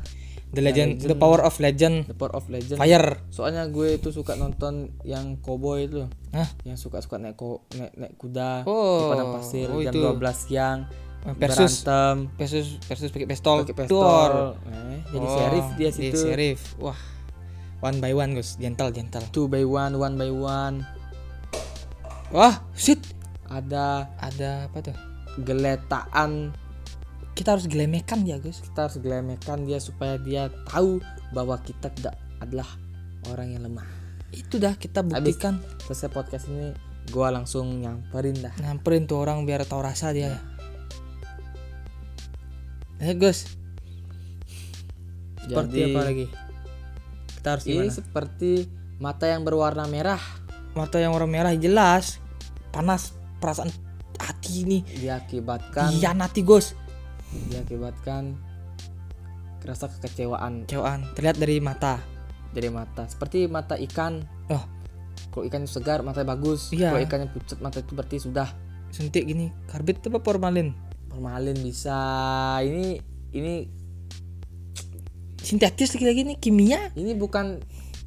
[0.48, 2.04] the legend the power of legend.
[2.04, 2.78] The Power of Legend.
[2.78, 3.20] fire.
[3.28, 6.48] Soalnya gue itu suka nonton yang cowboy itu, Hah?
[6.62, 10.00] yang suka-suka naik ko naik, naik kuda Oh, di padang pasir oh jam itu.
[10.00, 10.78] 12 siang
[11.36, 12.16] versus berantem.
[12.34, 13.56] Versus versus pakai pistol.
[13.62, 14.30] Pakai pistol.
[14.64, 16.18] Eh, jadi Oh, sheriff dia jadi situ.
[16.18, 16.60] sheriff.
[16.78, 16.98] Wah.
[17.78, 18.56] One by one Gus.
[18.56, 19.22] Gentle gentle.
[19.30, 20.82] Two by one, one by one.
[22.28, 23.00] wah shit.
[23.46, 24.96] Ada ada apa tuh?
[25.38, 26.50] geletaan
[27.38, 28.58] kita harus gelemekan ya Gus.
[28.66, 30.98] Kita harus gelemekan dia supaya dia tahu
[31.30, 32.66] bahwa kita tidak adalah
[33.30, 33.86] orang yang lemah.
[34.28, 35.56] itu dah kita Habis buktikan.
[35.88, 36.76] selesai podcast ini,
[37.08, 38.52] gua langsung nyamperin dah.
[38.60, 40.36] nyamperin tuh orang biar tahu rasa dia.
[43.00, 43.48] Eh Gus.
[45.48, 46.26] Seperti Jadi, apa lagi?
[47.38, 48.50] kita harus Ini seperti
[49.00, 50.20] mata yang berwarna merah.
[50.76, 52.20] Mata yang warna merah jelas.
[52.68, 53.16] Panas.
[53.38, 53.70] Perasaan
[54.18, 56.74] hati ini diakibatkan iya nanti Gus
[57.48, 58.36] diakibatkan
[59.60, 60.64] rasa kekecewaan.
[60.64, 62.00] Cewaan terlihat dari mata.
[62.50, 64.24] Dari mata seperti mata ikan.
[64.48, 64.64] Oh.
[65.28, 66.72] kalau ikannya segar matanya bagus.
[66.72, 66.88] Iya.
[66.90, 68.48] kalau ikannya pucat mata itu berarti sudah.
[68.88, 70.72] Suntik gini karbit apa formalin?
[71.10, 71.98] Formalin bisa.
[72.64, 72.96] Ini
[73.36, 73.54] ini
[75.38, 76.80] sintetis lagi lagi nih kimia?
[76.94, 77.60] Ini bukan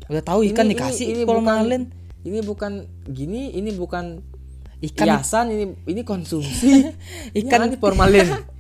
[0.10, 1.84] udah tahu ikan Ini- dikasih ini- ini formalin?
[2.22, 2.72] ini bukan
[3.06, 4.20] gini ini bukan
[4.82, 5.06] ikan.
[5.08, 6.90] hiasan ini ini konsumsi.
[7.38, 8.28] Ikan- ikan di formalin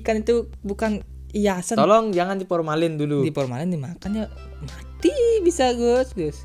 [0.00, 1.00] ikan itu bukan
[1.32, 1.76] hiasan.
[1.76, 3.24] Tolong jangan diformalin dulu.
[3.24, 4.26] Di formalin dimakan ya.
[4.64, 5.12] Mati
[5.44, 6.38] bisa Gus Gus.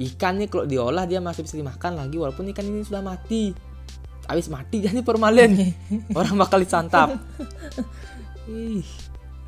[0.00, 3.52] Ikan nih kalau diolah dia masih bisa dimakan lagi walaupun ikan ini sudah mati.
[4.26, 5.54] Habis mati jadi formalin
[6.18, 7.18] orang bakal disantap.
[8.50, 8.82] Ih,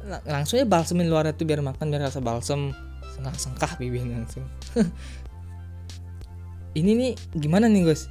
[0.06, 2.70] lang- langsung ya balsemin luarnya tuh biar makan biar rasa balsem.
[3.12, 4.46] Sengkah sengkah bibirnya langsung.
[6.78, 8.08] Ini nih gimana nih Gus?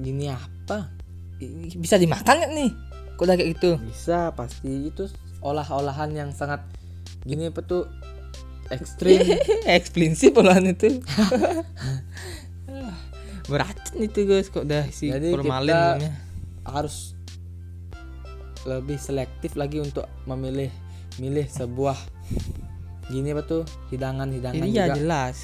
[0.00, 0.88] Gini apa
[1.74, 2.70] bisa dimakan nggak nih?
[3.14, 3.70] Kok udah kayak gitu?
[3.82, 4.88] Bisa pasti.
[4.88, 5.08] Itu
[5.40, 6.60] olah-olahan yang sangat
[7.22, 7.84] gini apa tuh?
[8.68, 9.20] Ekstrim.
[9.66, 11.00] Eksplinsif olahan itu.
[13.46, 14.46] Beracun itu guys.
[14.48, 16.12] Kok udah si Jadi formalin kita- namanya.
[16.62, 17.18] harus
[18.62, 20.68] lebih selektif lagi untuk memilih
[21.16, 21.96] milih sebuah
[23.08, 23.62] gini apa tuh?
[23.90, 24.96] Hidangan-hidangan Iya juga.
[24.96, 25.36] jelas.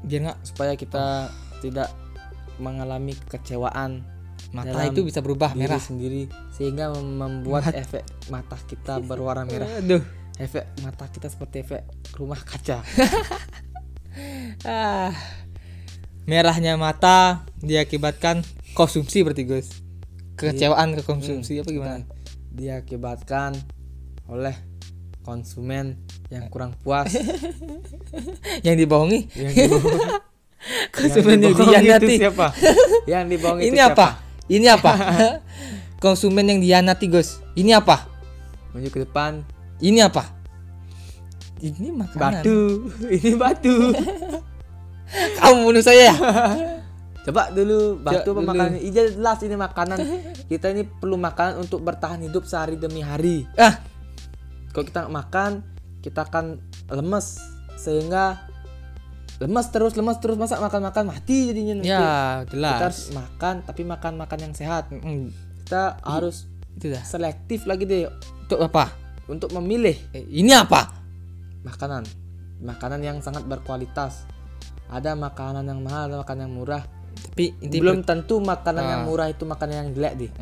[0.00, 1.28] Biar nggak supaya kita
[1.60, 1.90] tidak
[2.56, 4.00] mengalami kekecewaan
[4.56, 5.76] mata Dalam itu bisa berubah diri merah.
[5.76, 9.68] sendiri sehingga mem- membuat Mat- efek mata kita berwarna merah.
[9.76, 10.00] Aduh.
[10.36, 11.82] Efek mata kita seperti efek
[12.16, 12.80] rumah kaca.
[14.64, 15.12] Ah.
[16.24, 18.40] Merahnya mata diakibatkan
[18.72, 19.68] konsumsi berarti Gus?
[20.34, 22.00] Kekecewaan ke konsumsi apa gimana?
[22.48, 23.52] diakibatkan
[24.24, 24.56] oleh
[25.20, 26.00] konsumen
[26.32, 27.12] yang kurang puas.
[28.66, 29.20] Yang dibohongi?
[29.36, 30.00] Yang dibohongi.
[30.96, 32.46] Konsumen yang dibohongi itu siapa?
[33.04, 34.08] Yang dibohongi ini itu apa
[34.46, 34.92] ini apa?
[36.02, 37.42] Konsumen yang dihianati Gus.
[37.58, 38.06] Ini apa?
[38.70, 39.42] Maju ke depan.
[39.82, 40.30] Ini apa?
[41.58, 42.44] Ini makanan.
[42.44, 42.60] Batu.
[43.16, 43.76] Ini batu.
[45.38, 46.14] Kamu bunuh saya ya?
[47.26, 48.42] Coba dulu batu dulu.
[48.42, 48.78] makanan?
[48.78, 49.98] Ini jelas ini makanan.
[50.46, 53.46] Kita ini perlu makanan untuk bertahan hidup sehari demi hari.
[53.54, 53.82] Ah.
[54.74, 55.62] Kalau kita makan
[56.06, 57.42] kita akan lemes.
[57.74, 58.46] Sehingga
[59.36, 61.92] lemes terus lemes terus masa makan makan mati jadinya nanti?
[61.92, 64.88] Ya kita jelas harus makan tapi makan makan yang sehat.
[64.88, 65.28] Mm,
[65.64, 67.02] kita harus itu dah.
[67.04, 68.08] selektif lagi deh.
[68.46, 68.92] Untuk apa?
[69.28, 69.96] Untuk memilih.
[70.14, 70.92] Eh, ini apa?
[71.66, 72.06] Makanan.
[72.62, 74.24] Makanan yang sangat berkualitas.
[74.86, 76.82] Ada makanan yang mahal ada makanan yang murah.
[77.32, 79.06] Tapi inti belum tentu makanan yang Ah.
[79.08, 80.32] murah itu makanan yang jelek deh.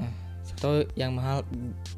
[0.54, 1.42] Atau yang mahal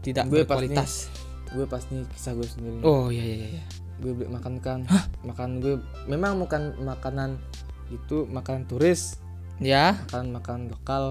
[0.01, 1.11] tidak Gue pas berkualitas.
[1.53, 2.81] Gue pas nih kisah gue sendiri.
[2.81, 3.65] Oh iya iya iya
[4.03, 4.85] gue beli makan kan.
[5.25, 7.41] Makan gue memang bukan makanan
[7.89, 9.19] itu makanan turis.
[9.59, 9.97] Ya.
[10.09, 11.05] Makanan makanan lokal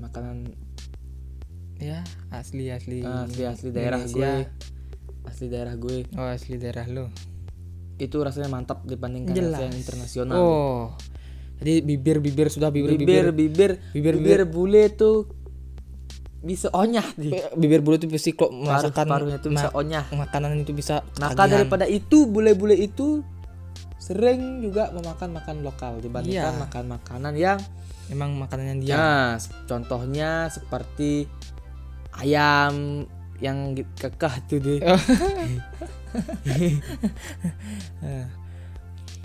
[0.00, 0.56] makanan
[1.78, 3.04] ya asli asli.
[3.04, 4.46] Asli asli daerah Indonesia.
[4.48, 5.28] gue.
[5.28, 5.96] Asli daerah gue.
[6.16, 7.06] Oh asli daerah lu.
[8.00, 9.60] Itu rasanya mantap dibandingkan Jelas.
[9.60, 10.36] rasa yang internasional.
[10.40, 10.80] Oh.
[11.60, 15.28] Jadi bibir bibir sudah bibir bibir bibir bibir Bibir- bibir bule tuh
[16.40, 20.72] bisa onyah di bibir bulu itu pasti kok merasakan paruhnya tuh bisa onyah makanan itu
[20.72, 21.52] bisa maka ketagihan.
[21.52, 23.20] daripada itu bule-bule itu
[23.96, 26.58] sering juga memakan makan lokal dibandingkan Iya.
[26.58, 27.58] makan makanan yang
[28.08, 29.28] emang makanan yang dia Nah,
[29.66, 31.26] contohnya seperti
[32.14, 33.04] ayam
[33.38, 34.80] yang kekeh tuh deh.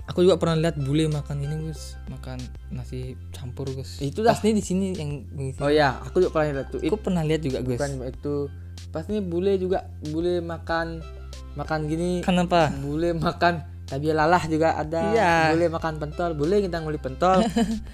[0.06, 2.38] Aku juga pernah lihat bule makan ini Gus makan
[2.70, 4.38] nasi campur Gus Itu dah.
[4.38, 5.62] Pas nih di sini yang di sini.
[5.62, 6.80] Oh ya, aku juga pernah lihat tuh.
[6.80, 8.36] aku pernah lihat juga Gus bukan itu.
[8.94, 11.02] Pas nih bule juga bule makan
[11.58, 12.22] makan gini.
[12.22, 15.10] kenapa Bule makan tabi lalah juga ada.
[15.10, 15.32] Iya.
[15.58, 16.30] Bule makan pentol.
[16.38, 17.42] Bule kita nguli pentol.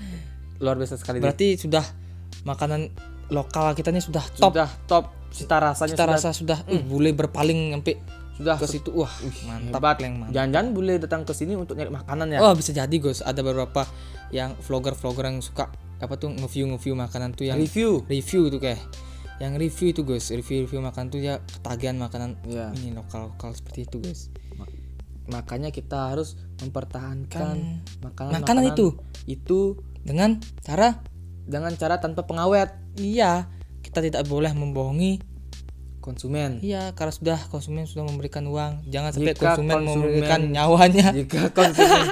[0.63, 1.25] Luar biasa sekali deh.
[1.27, 1.83] berarti sudah
[2.45, 2.93] makanan
[3.33, 7.17] lokal kita ini sudah top Sudah top cita rasanya kita sudah, rasa sudah uh, bule
[7.17, 7.97] berpaling sampai
[8.43, 8.57] sudah.
[8.59, 8.91] Ke situ.
[8.91, 9.13] Wah
[9.47, 9.97] mantap hebat.
[10.03, 10.35] yang mantap.
[10.35, 12.39] Jangan-jangan bule datang ke sini untuk nyari makanan ya.
[12.43, 13.23] oh bisa jadi Gus.
[13.23, 13.87] Ada beberapa
[14.29, 18.03] yang vlogger vlogger yang suka apa tuh nge-view nge-view makanan tuh yang Review.
[18.07, 18.83] review tuh kayak.
[19.39, 20.25] Yang review itu Gus.
[20.29, 22.75] Review review makan tuh ya ketagihan makanan Ya.
[22.75, 24.31] ini lokal lokal seperti itu Gus.
[25.23, 28.99] Makanya kita harus mempertahankan makanan makanan itu.
[29.25, 30.99] itu dengan cara?
[31.43, 32.75] Dengan cara tanpa pengawet.
[32.99, 33.47] Iya.
[33.83, 35.23] Kita tidak boleh membohongi
[36.03, 36.59] konsumen.
[36.61, 41.43] iya karena sudah konsumen sudah memberikan uang jangan sampai Jika konsumen, konsumen- memberikan nyawanya Jika
[41.49, 42.05] konsumen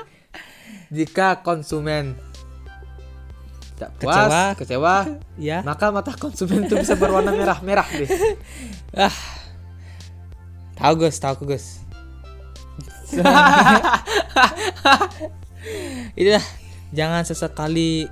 [0.88, 2.04] jika konsumen
[3.74, 4.44] tidak puas, Kecewa.
[4.54, 4.96] kecewa,
[5.50, 8.10] ya maka mata konsumen itu bisa berwarna merah-merah deh.
[9.06, 9.14] ah
[10.76, 11.80] tahu Gus tahu Gus
[16.12, 16.44] itu dah
[16.90, 18.10] jangan sesekali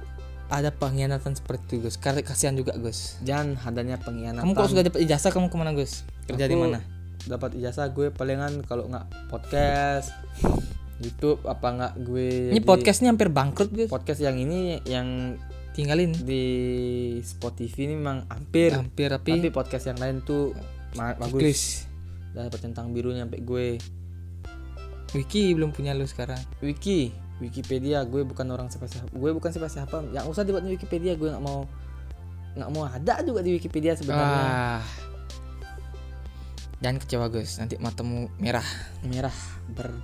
[0.48, 1.96] ada pengkhianatan seperti itu Gus.
[2.00, 3.20] Kasihan juga Gus.
[3.22, 4.44] Jangan adanya pengkhianatan.
[4.44, 6.04] kamu kok sudah dapat ijazah kamu ke mana Gus?
[6.24, 6.80] Kerja di mana?
[7.28, 10.12] Dapat ijazah gue palingan kalau nggak podcast,
[11.04, 13.88] YouTube apa nggak gue ini di- podcast ini hampir bangkrut Gus.
[13.92, 15.36] Podcast yang ini yang
[15.76, 16.10] tinggalin.
[16.10, 16.44] di
[17.22, 18.72] Spotify ini memang hampir.
[18.72, 20.56] Hampir tapi tapi podcast yang lain tuh
[20.96, 21.28] bagus.
[21.28, 21.60] Bagus
[22.32, 23.68] udah dapat centang birunya sampai gue.
[25.16, 26.38] Wiki belum punya lu sekarang.
[26.60, 30.02] Wiki Wikipedia gue bukan orang siapa siapa gue bukan siapa siapa.
[30.10, 31.66] Yang usah dibuat di Wikipedia gue nggak mau
[32.58, 34.42] nggak mau ada juga di Wikipedia sebenarnya.
[34.82, 34.82] Ah.
[36.82, 37.58] Jangan kecewa Gus.
[37.62, 38.66] Nanti matamu merah.
[39.06, 39.34] Merah
[39.70, 39.94] ber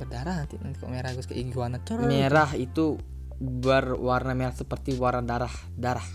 [0.00, 2.00] berdarah nanti nanti kok merah Gus kayak iguana Cor.
[2.08, 2.96] merah itu
[3.36, 6.06] berwarna merah seperti warna darah darah.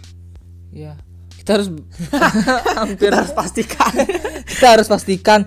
[0.72, 0.96] Iya.
[1.36, 1.68] Kita harus
[2.80, 3.12] hampir.
[3.12, 3.94] Kita harus pastikan.
[4.48, 5.40] Kita harus pastikan.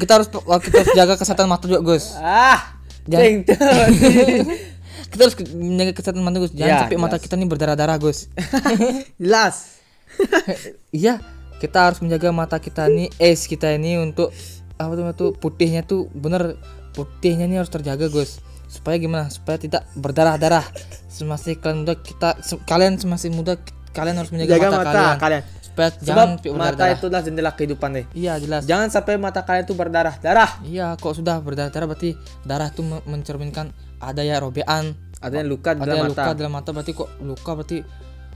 [0.00, 2.16] Kita harus kita harus jaga kesehatan mata juga Gus.
[2.18, 2.77] ah
[3.08, 3.44] Jangan-.
[5.10, 6.52] Kita harus menjaga kesehatan mata Gus.
[6.52, 8.28] Jangan Ya, sampai mata kita nih berdarah-darah Gus.
[9.22, 9.80] jelas
[10.92, 11.20] iya,
[11.60, 14.32] kita harus menjaga mata kita nih, es kita ini untuk
[14.76, 16.54] apa tuh tuh putihnya tuh bener
[16.92, 18.40] putihnya nih harus terjaga Gus.
[18.68, 19.32] Supaya gimana?
[19.32, 20.64] Supaya tidak berdarah-darah.
[21.08, 23.56] Semasa kalian muda kita se- kalian semasa muda
[23.96, 25.16] kalian harus menjaga jaga mata, mata, kalian.
[25.18, 25.42] kalian
[25.78, 26.42] Supaya sebab jangan mata
[26.74, 26.90] berdarah-darah.
[26.92, 28.62] itu adalah jendela kehidupan deh Iya, jelas.
[28.64, 32.10] jangan sampai mata kalian tuh berdarah darah Iya, kok sudah berdarah-darah berarti
[32.42, 36.52] darah itu me- mencerminkan ada ya robean, adanya luka di ada dalam luka mata dalam
[36.52, 37.78] mata berarti kok luka berarti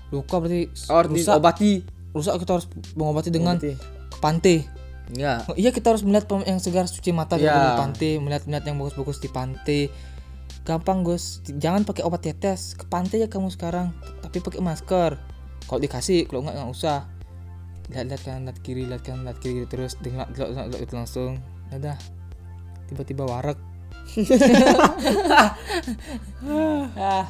[0.08, 1.34] luka berarti harus rusak.
[1.34, 1.72] diobati
[2.12, 3.72] Rusak kita harus mengobati dengan Obati.
[4.06, 4.58] ke pantai.
[5.10, 7.50] ya Oh, iya kita harus melihat yang segar suci mata Iya.
[7.50, 9.90] di pantai, melihat melihat yang bagus-bagus di pantai.
[10.62, 13.90] gampang Gus jangan pakai obat tetes ke pantai ya kamu sekarang
[14.20, 15.18] tapi pakai masker
[15.64, 17.10] kalau dikasih kalau nggak nggak usah
[17.92, 20.28] lihat-lihat kanan lihat kiri lihat kanan lihat kiri terus dengar
[20.74, 21.40] itu langsung.
[21.68, 21.96] Dadah
[22.88, 23.56] tiba-tiba warak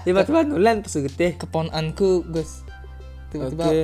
[0.05, 1.29] tiba-tiba nulen pas gede.
[1.37, 2.65] Keponanku Gus.
[3.29, 3.83] Tiba-tiba oke.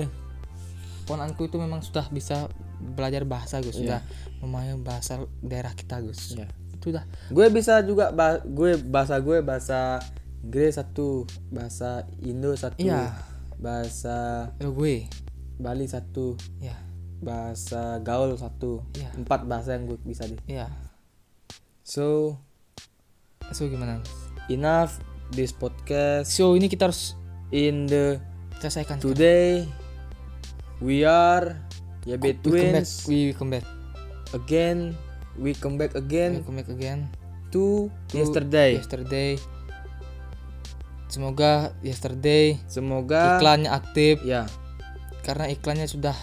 [1.04, 2.48] keponanku itu memang sudah bisa
[2.78, 3.74] belajar bahasa Gus.
[3.74, 3.78] Iya.
[3.78, 4.00] sudah
[4.40, 6.34] memahami bahasa daerah kita Gus.
[6.34, 6.46] Iya.
[6.74, 7.04] itu dah.
[7.28, 9.98] Gue bisa juga ba- gue bahasa gue bahasa
[10.38, 13.10] Inggris satu bahasa Indo satu Iya.
[13.58, 15.10] bahasa lo gue
[15.58, 16.74] Bali satu ya
[17.18, 19.10] bahasa gaul satu Iya.
[19.18, 20.38] empat bahasa yang gue bisa deh.
[20.46, 20.70] Ya
[21.82, 22.38] so
[23.50, 23.98] so gimana?
[24.48, 24.96] enough
[25.34, 26.30] this podcast.
[26.32, 27.12] So ini kita harus
[27.52, 28.16] in the
[28.62, 29.66] selesaikan today
[30.80, 31.58] we are
[32.06, 33.66] we come back twins we come back.
[34.32, 34.94] again
[35.36, 37.08] we come back we again come back again
[37.52, 38.78] to to yesterday.
[38.80, 39.36] yesterday.
[41.08, 44.20] Semoga yesterday semoga iklannya aktif.
[44.24, 44.44] Ya
[45.28, 46.16] karena iklannya sudah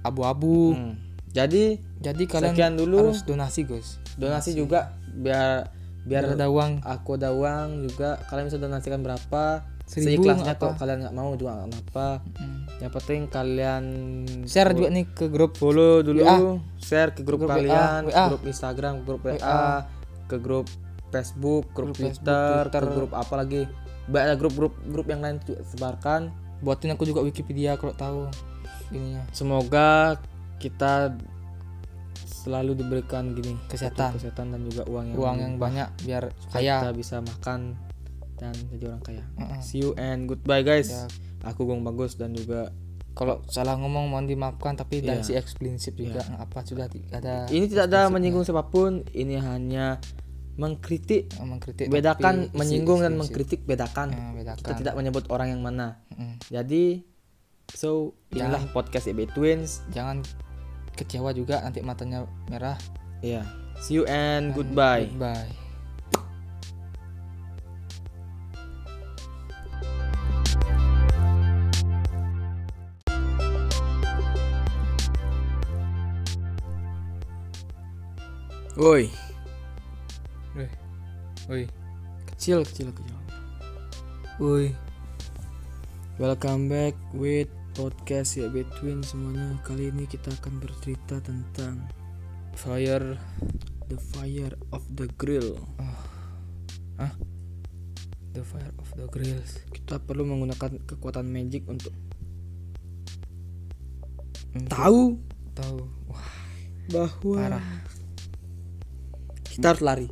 [0.00, 0.94] abu-abu hmm.
[1.36, 5.68] jadi jadi kalian sekian dulu harus donasi Gus donasi juga biar
[6.08, 10.76] biar biar ada uang aku ada uang juga kalian bisa donasikan berapa Seribu seikhlasnya apa.
[10.76, 12.08] kalian nggak mau juga nggak apa
[12.40, 12.60] Hmm.
[12.80, 13.84] yang penting kalian
[14.44, 16.60] share juga nih ke grup follow dulu WA.
[16.80, 18.24] share ke grup, Grup kalian WA.
[18.32, 19.84] grup Instagram grup WA, WA.
[20.28, 20.68] ke grup
[21.08, 22.82] Facebook grup, Grup Facebook, Twitter, Twitter.
[22.84, 23.62] ke grup apa lagi
[24.08, 28.20] banyak grup-grup grup yang lain juga sebarkan buatin aku juga Wikipedia kalau tahu
[28.90, 29.22] ininya.
[29.30, 30.18] Semoga
[30.58, 31.14] kita
[32.24, 34.16] selalu diberikan gini Kesehatan.
[34.16, 37.60] kesehatan dan juga uang yang uang yang banyak biar supaya kita kaya bisa makan
[38.38, 39.24] dan jadi orang kaya.
[39.36, 39.60] Heeh.
[39.60, 40.88] see you and goodbye guys.
[40.88, 41.04] Ya.
[41.44, 42.70] aku Gong Bagus dan juga
[43.12, 45.18] kalau salah ngomong mohon dimaafkan tapi Iya.
[45.18, 46.22] dari si eksplisit juga.
[46.22, 49.98] Nggak apa sudah ada ini tidak ada menyinggung siapa pun ini hanya
[50.58, 54.10] mengkritik mengkritik bedakan menyinggung dan mengkritik bedakan.
[54.10, 54.62] Eh, bedakan.
[54.62, 56.34] Kita tidak menyebut orang yang mana Mm-mm.
[56.50, 56.98] jadi
[57.70, 60.26] so inilah podcast EB Twins jangan
[60.98, 62.74] kecewa juga nanti matanya merah
[63.22, 63.46] ya
[63.78, 65.46] see you and goodbye goodbye
[78.78, 79.10] woi
[80.56, 80.66] Woi.
[81.48, 81.62] Woi.
[82.34, 83.16] kecil kecil kecil
[84.38, 84.70] Woi.
[86.18, 87.46] Welcome back with
[87.78, 91.86] podcast EB Twins semuanya kali ini kita akan bercerita tentang
[92.58, 93.14] Fire
[93.86, 95.54] the fire of the grill
[98.34, 99.62] the fire of the grills.
[99.70, 101.94] kita perlu menggunakan kekuatan magic untuk
[104.58, 105.02] Untuk tahu
[105.54, 105.78] tahu.
[106.10, 106.30] Wah,
[106.90, 107.66] bahwa parah.
[109.54, 110.08] kita harus lari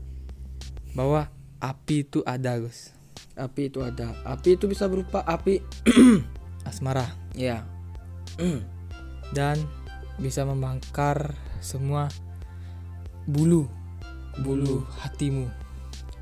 [0.94, 2.95] Bahwa api itu ada, Gus.
[3.36, 4.16] Api itu ada.
[4.24, 5.60] Api itu bisa berupa api.
[6.68, 7.04] Asmara.
[7.36, 7.62] Ya.
[9.36, 9.60] Dan
[10.16, 12.08] bisa membakar semua
[13.28, 13.68] bulu
[14.40, 15.48] bulu hatimu.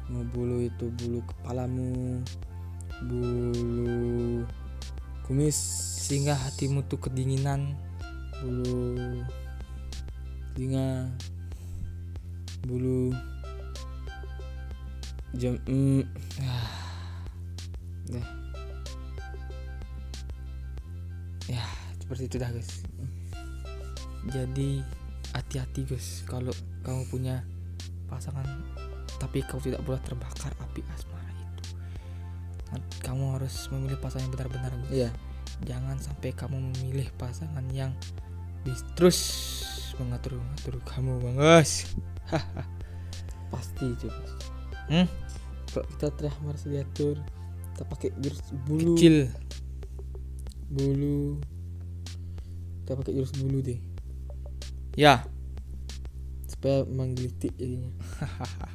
[0.05, 2.21] mau bulu itu bulu kepalamu
[3.09, 4.45] bulu
[5.25, 5.57] kumis.
[6.05, 7.73] Sehingga hatimu tuh kedinginan.
[8.43, 9.25] Bulu
[10.53, 11.09] telinga.
[12.65, 13.15] Bulu
[15.35, 16.07] jam mm.
[18.05, 18.27] Dah.
[21.45, 21.61] ya
[22.01, 22.73] seperti itu dah guys.
[24.33, 24.81] Jadi
[25.37, 26.53] hati-hati guys kalau
[26.85, 27.45] kamu punya
[28.09, 28.45] pasangan
[29.21, 31.65] tapi kau tidak boleh terbakar api asmara itu.
[32.73, 34.93] Nah, kamu harus memilih pasangan yang benar-benar guys.
[34.93, 35.11] Iya.
[35.65, 37.93] Jangan sampai kamu memilih pasangan yang
[38.97, 39.21] terus
[40.01, 41.93] mengatur mengatur kamu bangus
[43.53, 44.09] pasti itu
[44.91, 45.07] hmm?
[45.71, 47.17] kalau kita telah harus diatur
[47.75, 48.39] kita pakai jurus
[48.71, 48.95] bulu.
[48.95, 49.35] Kecil.
[50.71, 51.43] Bulu.
[52.87, 53.83] Kita pakai jurus bulu deh.
[54.95, 55.27] Ya.
[56.47, 57.91] Supaya menggelitik jadinya.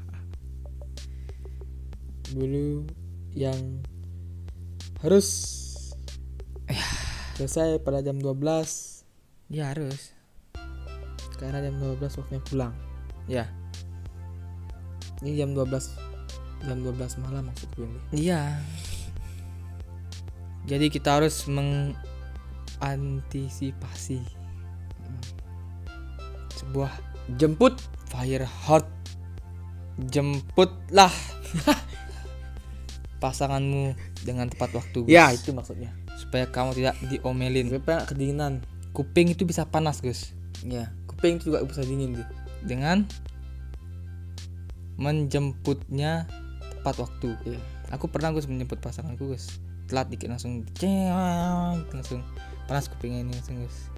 [2.35, 2.91] Bulu
[3.31, 3.79] yang
[4.99, 5.55] harus.
[7.39, 8.35] Selesai pada jam 12
[9.47, 10.11] ya harus.
[11.39, 12.75] Karena jam 12 waktunya pulang.
[13.31, 13.47] Ya.
[15.23, 15.71] Ini jam 12
[16.67, 17.99] jam 12 malam maksudku ini.
[18.11, 18.59] Iya.
[20.65, 24.21] Jadi kita harus mengantisipasi
[26.55, 26.91] sebuah
[27.35, 27.75] jemput
[28.07, 28.87] fire heart.
[29.99, 31.11] Jemputlah
[33.19, 33.91] pasanganmu
[34.23, 35.03] dengan tepat waktu.
[35.03, 35.11] Gus.
[35.11, 37.67] ya itu maksudnya Supaya kamu tidak diomelin.
[37.67, 38.63] supaya kedinginan
[38.95, 40.31] Kuping itu bisa panas, Gus.
[40.63, 42.23] ya kuping itu juga bisa dingin sih
[42.63, 43.03] Dengan
[44.95, 46.27] menjemputnya
[46.79, 47.59] tepat waktu Iya.
[47.91, 51.09] aku pernah gus menjemput pasanganku gus telat dikit langsung ceng
[51.89, 52.21] langsung
[52.69, 53.89] panas kupingnya ini langsung gus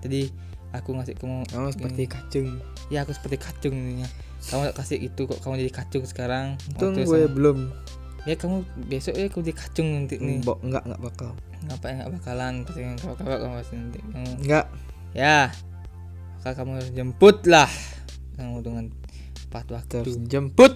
[0.00, 0.30] jadi
[0.70, 2.48] aku ngasih kamu kamu seperti kacung.
[2.88, 4.08] Ya aku seperti kacung ininya.
[4.48, 6.56] Kamu kasih itu kok kamu jadi kacung sekarang.
[6.72, 7.58] Untung gue sama- belum.
[8.28, 10.40] Ya kamu besok ya kamu jadi kacung nanti nih.
[10.40, 11.30] Mbok, enggak enggak bakal.
[11.66, 13.98] Ngapain nggak bakalan pasti kakak kamu pasti nanti.
[14.00, 14.66] Kamu enggak.
[15.12, 15.50] Ya
[16.40, 17.70] maka kamu harus jemput lah.
[18.38, 18.84] Kamu dengan
[19.50, 20.06] tepat waktu.
[20.30, 20.72] Jemput.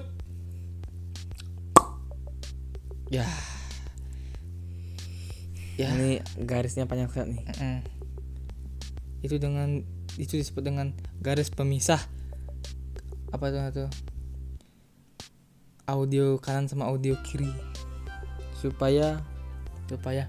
[3.08, 3.24] Ya
[5.78, 5.90] ya.
[5.94, 7.44] Ini garisnya panjang sekali nih.
[7.58, 7.80] Mm.
[9.24, 9.80] itu dengan
[10.20, 10.92] itu disebut dengan
[11.24, 11.98] garis pemisah.
[13.32, 13.86] Apa tuh itu
[15.88, 17.48] audio kanan sama audio kiri.
[18.60, 19.24] Supaya
[19.88, 20.28] supaya.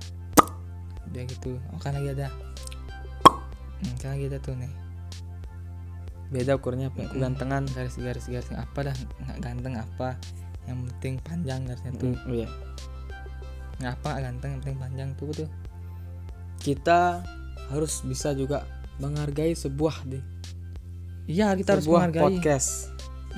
[1.11, 1.59] Udah gitu.
[1.75, 2.31] Oh kan lagi ada.
[3.83, 4.71] Hmm, kan lagi ada tuh nih.
[6.31, 7.19] Beda ukurnya Mm-mm.
[7.19, 7.67] kegantengan.
[7.75, 8.49] Garis garis garis.
[8.55, 8.95] Apa dah?
[9.27, 10.15] Nggak ganteng apa?
[10.65, 12.15] Yang penting panjang garisnya tuh.
[12.15, 12.49] Mm, iya
[13.77, 15.49] nggak apa nggak ganteng yang penting panjang tuh tuh.
[16.57, 17.21] Kita
[17.69, 18.63] harus bisa juga
[18.97, 20.23] menghargai sebuah deh.
[21.25, 22.21] Iya kita harus menghargai.
[22.21, 22.69] podcast.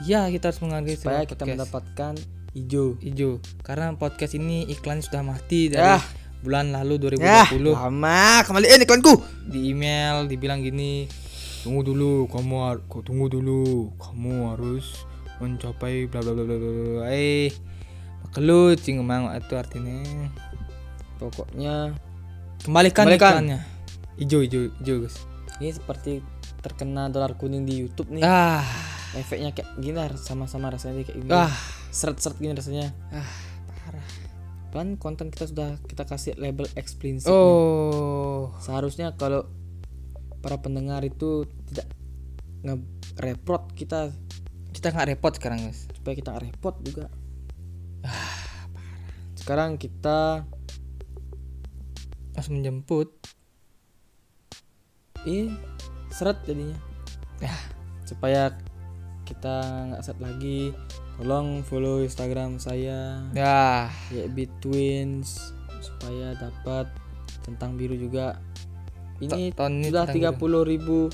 [0.03, 1.49] Iya kita harus menghargai supaya kita podcast.
[1.49, 2.13] mendapatkan
[2.53, 6.01] hijau hijau karena podcast ini iklan sudah mati dari ya
[6.41, 9.13] bulan lalu ya 2020 lama kembaliin iklanku
[9.45, 11.05] di email dibilang gini
[11.61, 13.91] tunggu dulu kamu har- tunggu dulu.
[13.97, 15.05] Kamu harus
[15.37, 17.03] mencapai bla bla bla bla bla bla.
[17.11, 17.49] eh
[18.37, 19.97] kelut cing emang itu artinya.
[21.17, 21.97] Pokoknya
[22.61, 23.33] kembalikan, Kembalikan.
[23.41, 23.59] iklannya.
[24.21, 25.17] Hijau hijau hijau guys.
[25.57, 26.21] Ini seperti
[26.61, 28.21] terkena dolar kuning di YouTube nih.
[28.21, 28.61] Ah.
[29.17, 31.33] Efeknya kayak gini sama-sama rasanya kayak gini.
[31.33, 31.49] Ah.
[31.89, 32.93] Seret-seret gini rasanya.
[33.09, 33.25] Ah
[33.81, 34.07] parah.
[34.69, 38.53] Kan konten kita sudah kita kasih label explicit oh.
[38.61, 39.49] Seharusnya kalau
[40.45, 41.89] para pendengar itu tidak
[42.61, 44.13] nge-repot kita.
[44.69, 45.89] Kita nggak repot sekarang guys.
[45.97, 47.09] Supaya kita nggak repot juga
[49.39, 50.43] sekarang kita
[52.35, 53.13] harus menjemput.
[55.27, 55.51] Ini
[56.11, 56.77] seret jadinya.
[57.37, 57.53] Ya.
[58.07, 58.55] supaya
[59.27, 59.59] kita
[59.91, 60.71] nggak seret lagi
[61.19, 63.27] tolong follow instagram saya.
[63.35, 63.91] Ya.
[64.09, 64.25] Ya
[64.63, 65.51] Twins
[65.83, 66.87] supaya dapat
[67.43, 68.39] centang biru juga.
[69.19, 71.11] Ini sudah tentang tiga puluh ribu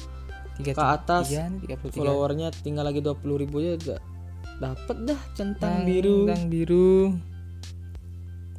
[0.62, 1.34] ke atas.
[1.90, 3.98] followernya tinggal lagi dua puluh ribu aja
[4.62, 6.26] dapat dah centang biru.
[6.28, 6.94] Centang biru.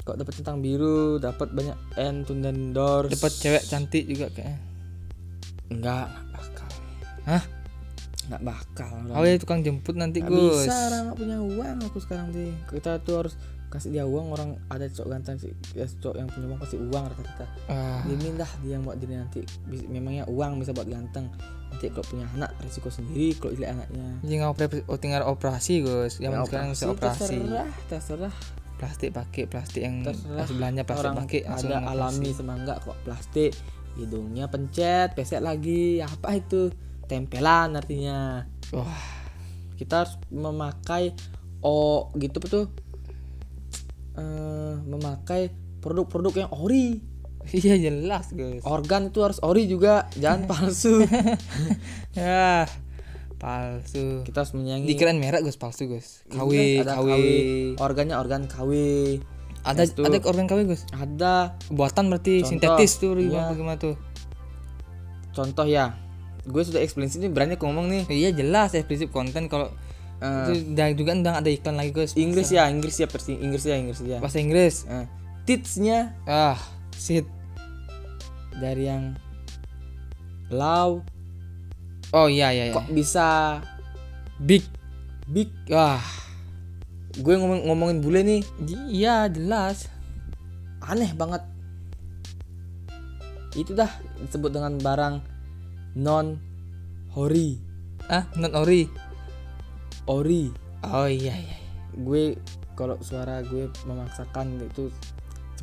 [0.05, 1.17] Kok dapat centang biru?
[1.17, 4.59] Dapat banyak end to endorse dapat cewek cantik juga kayaknya.
[5.73, 6.69] Enggak enggak bakal.
[7.25, 7.45] Hah?
[8.25, 10.65] enggak bakal Oh ya tukang jemput nanti Nggak Gus.
[10.65, 13.37] bisa orang nggak punya uang aku sekarang deh kita tuh harus
[13.69, 15.51] kasih dia uang orang ada cowok ganteng sih.
[15.75, 17.47] Ya, cowok yang punya uang pasti uang rata-rata.
[17.67, 19.43] Ah, dia minta dia yang buat diri nanti.
[19.91, 21.27] Memangnya uang bisa buat ganteng
[21.75, 24.07] nanti kalau punya anak resiko sendiri kalau jelek anaknya.
[24.23, 26.13] Jadi nggak operasi, oh, tinggal operasi Gus.
[26.17, 27.35] Yang Ya, sekarang bisa operasi.
[27.35, 28.35] terserah terserah.
[28.75, 30.47] Plastik pakai plastik yang Terserah.
[30.47, 31.91] sebelahnya plastik orang pakai ada operasi.
[31.91, 33.53] alami sama enggak kok plastik.
[33.95, 35.99] Hidungnya pencet pesek lagi.
[35.99, 36.71] Apa itu?
[37.05, 38.43] Tempelan artinya.
[38.71, 39.03] Wah,
[39.75, 41.15] kita harus memakai
[41.61, 42.67] oh gitu apa tuh?
[44.15, 47.03] Eh, memakai produk-produk yang ori
[47.55, 48.63] iya jelas Gus.
[48.63, 51.05] organ itu harus ori juga jangan palsu
[52.17, 52.65] Ya,
[53.37, 54.23] palsu.
[54.23, 55.85] kita harus menyayangi Dikirain merek Gus palsu.
[56.27, 57.11] KW, Iya, ada KW.
[57.77, 58.71] organnya organ KW
[59.61, 60.85] Ada itu- ada organ KW Gus.
[60.91, 63.49] ada Buatan berarti Contoh, sintetis tuh iya.
[63.49, 63.97] bagaimana tuh?
[65.31, 65.99] contoh ya
[66.41, 69.73] gue sudah eksplisit ini berani aku ngomong nih Iya jelas ya prinsip konten kalau
[70.17, 72.15] Eh, itu dan juga udah ada iklan lagi Gus.
[72.15, 74.87] Inggris ya Inggris ya versi Inggris ya Inggris ya Bahasa Inggris.
[74.87, 75.05] Eh,
[75.45, 76.55] tipsnya Ah,
[76.95, 77.27] shit.
[78.55, 79.19] dari yang
[80.49, 81.03] low
[82.11, 82.75] Oh iya iya iya.
[82.75, 83.59] kok bisa
[84.39, 84.63] Big.
[85.27, 85.99] big Wah,
[87.13, 88.43] gue ngomong ngomongin bule nih
[88.87, 89.91] iya jelas.
[90.81, 91.43] aneh banget
[93.55, 93.89] itu dah
[94.21, 95.15] disebut dengan barang
[95.97, 96.39] non
[97.11, 97.59] hori
[98.05, 98.85] Ah, not ori.
[100.05, 100.53] ori
[100.85, 101.57] Oh iya iya.
[101.97, 102.37] gue
[102.75, 104.93] kalau suara gue memaksakan itu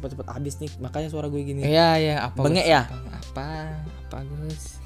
[0.02, 2.42] cepat-cepat habis nih makanya suara gue gini Iya iya apa?
[2.42, 2.90] Bengek ya?
[2.90, 3.78] Apa?
[4.02, 4.82] Apa Gus?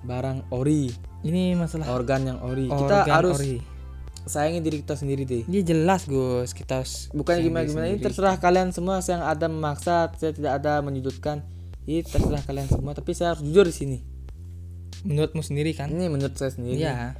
[0.00, 0.88] barang ori
[1.20, 3.56] Ini masalah organ yang ori kita organ harus ori.
[4.24, 6.80] sayangi diri kita sendiri deh Ini jelas Gus, kita
[7.10, 11.44] bukan gimana gimana ini terserah kalian semua saya ada memaksa saya tidak ada menyudutkan
[11.84, 13.98] ini terserah kalian semua tapi saya harus jujur di sini
[15.04, 15.88] menurutmu sendiri kan?
[15.88, 17.12] ini menurut saya sendiri Iya.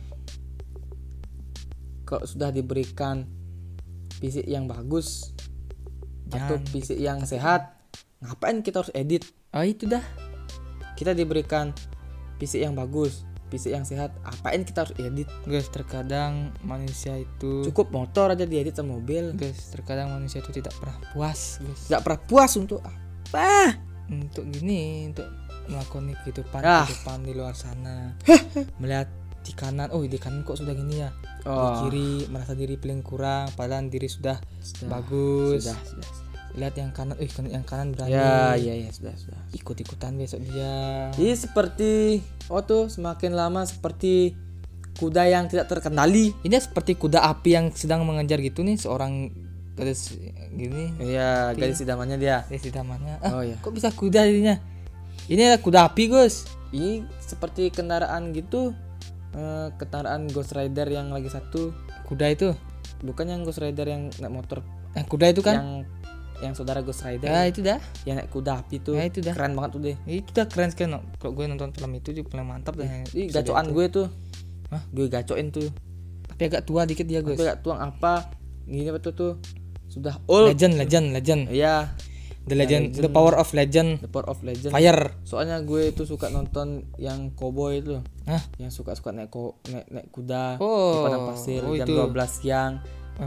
[2.05, 3.29] kalau sudah diberikan
[4.15, 5.34] fisik yang bagus
[6.35, 6.71] atau Jangan.
[6.75, 7.79] fisik yang sehat
[8.19, 9.23] ngapain kita harus edit?
[9.55, 10.03] Oh itu dah.
[10.95, 11.75] kita diberikan
[12.39, 15.31] fisik yang bagus fisik yang sehat apain kita harus edit?
[15.47, 19.31] Guys terkadang manusia itu cukup motor aja diedit sama mobil.
[19.39, 21.87] Guys terkadang manusia itu tidak pernah puas guys.
[21.87, 23.79] Nggak pernah puas untuk apa?
[24.11, 25.31] Untuk gini untuk
[25.71, 26.83] melakukan kehidupan Ah.
[26.85, 28.19] kehidupan di luar sana.
[28.83, 29.09] Melihat
[29.45, 31.15] di kanan oh di kanan kok sudah gini ya?
[31.45, 31.87] Di oh.
[31.87, 35.69] kiri merasa diri paling kurang padahal diri sudah sudah, bagus.
[35.69, 36.24] Sudah, sudah, sudah.
[36.55, 38.15] Lihat yang kanan eh yang kanan berani.
[38.15, 39.41] Ya ya ya sudah sudah.
[39.53, 41.11] Ikut ikutan besok dia.
[41.19, 41.91] Jadi seperti
[42.47, 44.35] oh tuh semakin lama seperti
[44.95, 46.31] kuda yang tidak terkendali.
[46.47, 49.35] ini seperti kuda api yang sedang mengejar gitu nih seorang
[49.75, 50.15] gadis
[50.55, 50.95] gini.
[51.03, 52.47] Iya, gadis idamannya dia.
[52.47, 53.19] gadis idamannya.
[53.19, 53.59] Ah, Oh ya.
[53.59, 54.63] kok bisa kuda jadinya?
[55.27, 56.47] Ini ada kuda api Gus.
[56.71, 58.71] Ini seperti kendaraan gitu.
[59.35, 61.75] Eh, kendaraan Ghost Rider yang lagi satu,
[62.07, 62.55] kuda itu?
[63.03, 64.63] Bukan yang Ghost Rider yang naik motor.
[64.95, 65.59] Eh, kuda itu kan?
[65.59, 65.71] Yang
[66.45, 68.95] yang saudara Ghost Rider ya itu dah yang naik kuda api tuh.
[68.95, 69.33] Ya, itu dah.
[69.33, 69.97] Keren banget tuh deh.
[70.05, 71.01] itu udah keren sekali no.
[71.17, 72.87] kalau gue nonton film itu juga paling mantap dah
[73.17, 74.07] Ih, gacoan gue tuh.
[74.69, 74.83] Hah?
[74.93, 75.69] Gue gacoin tuh.
[76.29, 78.29] tapi agak tua dikit dia Gue gak tuang apa.
[78.69, 79.33] Gini apa tuh tuh.
[79.89, 80.51] Sudah old.
[80.51, 81.95] legend legend legend Iya,
[82.45, 84.75] the legend the power of legend The Power of Legend.
[84.75, 88.03] fire Soalnya gue itu suka nonton yang cowboy itu.
[88.29, 88.43] Hah?
[88.61, 91.95] Yang suka-suka naik ko naik, naik kuda Oh, di padang pasir oh, jam itu.
[91.95, 92.73] 12 siang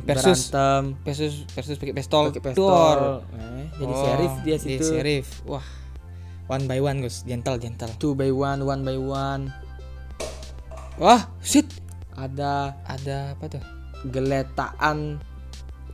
[0.04, 2.52] versus berantem versus versus pakai pistol pakai Dor.
[2.52, 3.00] pistol.
[3.34, 4.86] Eh, jadi Oh, sheriff dia jadi situ.
[4.86, 5.64] sheriff wah
[6.48, 9.48] one by one Gus gentle gentle Two by one, one by one.
[10.98, 11.68] wah shit
[12.12, 13.62] Ada ada apa tuh
[14.08, 15.22] geletaan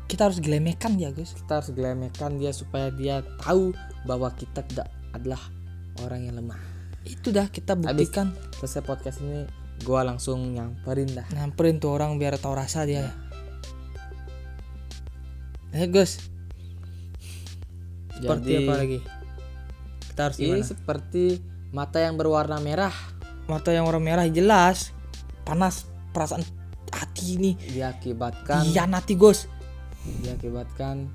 [0.06, 4.88] kita harus gelemekan ya Gus kita harus gelemekan dia supaya dia tahu bahwa kita tidak
[5.12, 5.40] adalah
[6.00, 6.58] orang yang lemah.
[7.04, 8.08] itu dah kita Habis.
[8.08, 9.44] buktikan Selesai podcast ini
[9.84, 11.28] gua langsung nyamperin dah.
[11.30, 13.12] nyamperin tuh orang biar tahu rasa dia
[15.74, 16.22] eh Gus.
[18.14, 19.00] Seperti Jadi, apa lagi?
[20.14, 21.26] Kita harus Ini seperti
[21.74, 22.94] mata yang berwarna merah.
[23.50, 24.94] Mata yang warna merah jelas.
[25.44, 26.46] Panas perasaan
[26.94, 29.50] hati ini diakibatkan iya nanti Gus.
[30.22, 31.10] diakibatkan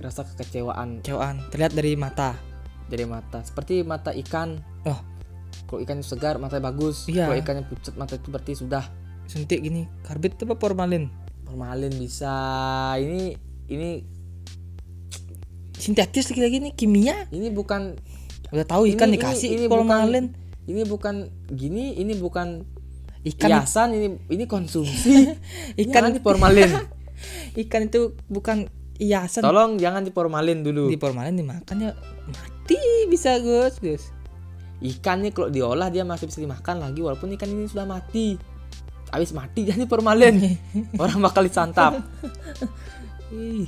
[0.00, 1.04] rasa kekecewaan.
[1.04, 2.34] Cewaan terlihat dari mata.
[2.88, 3.44] Dari mata.
[3.44, 4.56] Seperti mata ikan.
[4.88, 5.00] Oh.
[5.68, 7.04] Kalau ikan itu segar matanya bagus.
[7.06, 7.28] Iya.
[7.28, 8.84] kalau ikannya pucat mata itu berarti sudah
[9.26, 11.10] suntik gini karbit apa formalin
[11.46, 12.34] formalin bisa.
[12.98, 13.38] Ini
[13.70, 13.90] ini
[15.76, 17.16] sintetis lagi lagi nih kimia.
[17.30, 17.94] Ini bukan
[18.50, 20.26] udah tahu ikan Ini- dikasih ini- ini formalin.
[20.66, 21.14] ini bukan
[21.46, 22.66] gini ini bukan
[23.26, 25.30] ikan hiasan ini ini konsumsi.
[25.82, 26.70] Ikan- jangan diformalin.
[27.62, 28.66] Ikan itu bukan
[28.98, 29.42] hiasan.
[29.42, 30.90] Tolong jangan diformalin dulu.
[30.90, 31.92] Di formalin dimakan ya.
[32.26, 34.10] Mati bisa Gus Gus.
[34.76, 38.36] Ikan nih kalau diolah dia masih bisa dimakan lagi walaupun ikan ini sudah mati
[39.16, 40.36] habis mati jangan diformalin
[41.02, 41.96] orang bakal disantap.
[43.32, 43.64] Ih,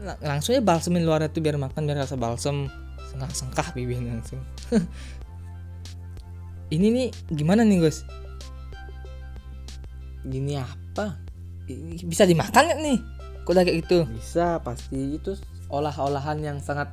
[0.00, 2.72] lang- langsung ya balsemin luarnya tuh biar makan biar rasa balsem.
[3.12, 4.40] Sengkah sengkah bibirnya langsung.
[6.74, 8.06] Ini nih gimana nih Gus?
[10.22, 11.18] Gini apa?
[12.06, 12.98] Bisa dimakan nggak nih?
[13.42, 14.06] Kok kayak gitu?
[14.06, 15.18] Bisa pasti.
[15.18, 15.34] Itu
[15.68, 16.88] olah-olahan yang sangat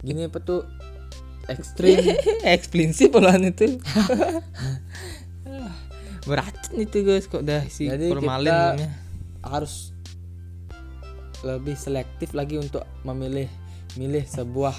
[0.00, 0.64] gini apa tuh?
[1.52, 2.00] Ekstrim.
[2.56, 3.76] Eksplisit olahan itu
[6.30, 8.90] beracun itu guys kok udah si Jadi formalin kita- namanya.
[9.42, 9.74] harus
[11.40, 13.48] lebih selektif lagi untuk memilih
[13.96, 14.76] milih sebuah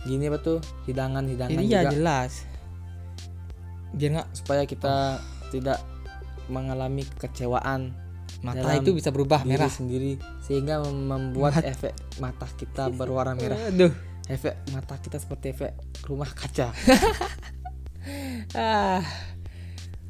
[0.00, 1.92] gini apa tuh hidangan-hidangan ini ya juga.
[1.92, 2.32] jelas.
[3.90, 5.18] Biar nggak supaya kita
[5.48, 5.78] tidak
[6.46, 7.92] mengalami kekecewaan
[8.38, 9.66] mata Dalam itu bisa berubah merah.
[9.68, 13.58] sendiri sehingga mem- membuat efek mata kita berwarna merah.
[13.66, 13.90] Aduh.
[14.24, 15.72] Efek mata kita seperti efek
[16.04, 16.70] rumah kaca.
[18.54, 19.04] Ah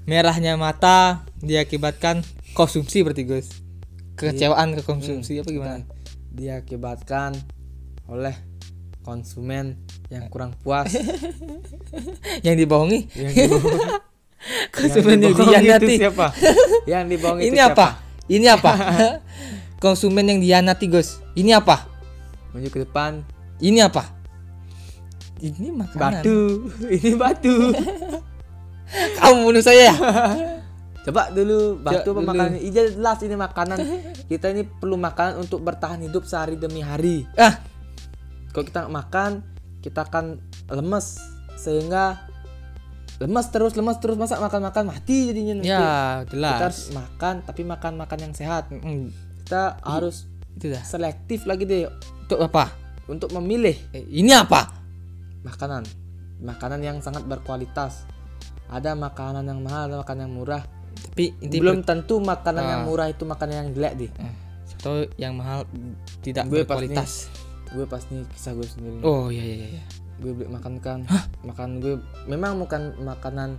[0.08, 2.24] merahnya mata diakibatkan
[2.56, 3.52] konsumsi berarti guys
[4.16, 5.84] kekecewaan ke konsumsi apa gimana?
[6.32, 7.36] diakibatkan
[8.08, 8.32] oleh
[9.04, 9.76] konsumen
[10.08, 10.88] yang kurang puas.
[12.46, 13.08] Yang dibohongi?
[13.16, 13.84] Yang dibohongi.
[14.76, 16.26] Konsumen yang dibohongi itu siapa?
[16.86, 17.72] Yang dibohongi ini siapa?
[17.72, 17.88] apa
[18.28, 18.72] ini apa?
[19.84, 21.84] Konsumen yang dihianati guys ini apa?
[22.54, 23.24] Maju ke depan.
[23.60, 24.08] Ini apa?
[25.42, 26.22] Ini makanan.
[26.22, 26.40] Batu.
[26.86, 27.56] Ini batu
[28.92, 29.94] kamu bunuh saya ya?
[31.08, 32.28] Coba dulu batu apa dulu.
[32.28, 33.78] makanan jelas ini makanan.
[34.28, 37.24] Kita ini perlu makanan untuk bertahan hidup sehari demi hari.
[37.32, 37.64] Ah.
[38.52, 39.40] Kalau kita makan
[39.80, 40.36] kita akan
[40.68, 41.16] lemes.
[41.56, 42.28] Sehingga
[43.24, 44.20] lemes terus lemes terus.
[44.20, 45.72] Masa makan makan mati jadinya nanti.
[45.72, 45.80] ya
[46.28, 48.68] kita jelas harus makan tapi makan makan yang sehat.
[48.68, 49.08] Mm,
[49.44, 50.28] kita harus
[50.60, 50.84] itu dah.
[50.84, 51.88] selektif lagi deh.
[52.28, 52.68] Untuk apa?
[53.08, 53.80] Untuk memilih.
[53.96, 54.76] Eh, ini apa?
[55.40, 55.88] Makanan.
[56.44, 58.04] Makanan yang sangat berkualitas
[58.68, 60.62] ada makanan yang mahal ada makanan yang murah.
[61.08, 62.86] Tapi inti belum tentu makanan yang Ah.
[62.86, 64.12] murah itu makanan yang jelek deh
[64.78, 65.66] atau yang mahal
[66.22, 67.26] tidak Gue pas berkualitas.
[67.68, 69.84] gue pas nih kisah gue sendiri oh iya iya iya
[70.18, 71.02] gue beli makan kan.
[71.42, 73.58] Makan gue memang bukan makanan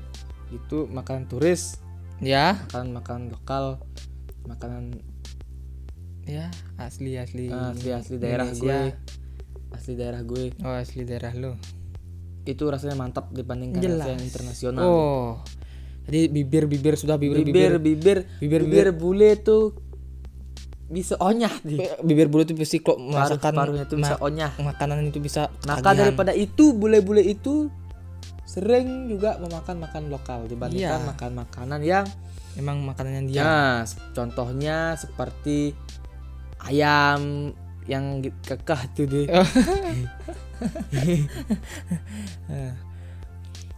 [0.49, 1.80] itu makanan turis.
[2.20, 2.60] Ya?
[2.68, 3.66] Makanan makanan lokal
[4.43, 4.99] makanan
[6.24, 7.47] ya asli asli.
[7.47, 8.64] Asli asli daerah Indonesia.
[8.64, 8.82] gue.
[9.72, 10.43] Asli daerah gue.
[10.60, 11.55] Oh asli daerah lo
[12.50, 14.02] itu rasanya mantap dibandingkan Jelas.
[14.02, 15.28] rasa yang internasional oh.
[16.04, 19.78] Jadi bibir bibir sudah bibir bibir bibir Bibir- bule tuh
[20.89, 24.50] bisa onyah di bibir bulu itu pasti kok paruh merasakan paruhnya tuh bisa onyah.
[24.58, 27.70] makanan itu bisa maka daripada itu bule-bule itu
[28.43, 31.10] sering juga memakan makan lokal dibandingkan Iya.
[31.14, 32.06] makan makanan yang
[32.58, 33.78] emang makanannya dia Nah,
[34.12, 35.78] contohnya seperti
[36.60, 37.54] ayam
[37.89, 39.25] yang kekeh tuh deh.
[42.51, 42.73] Eh.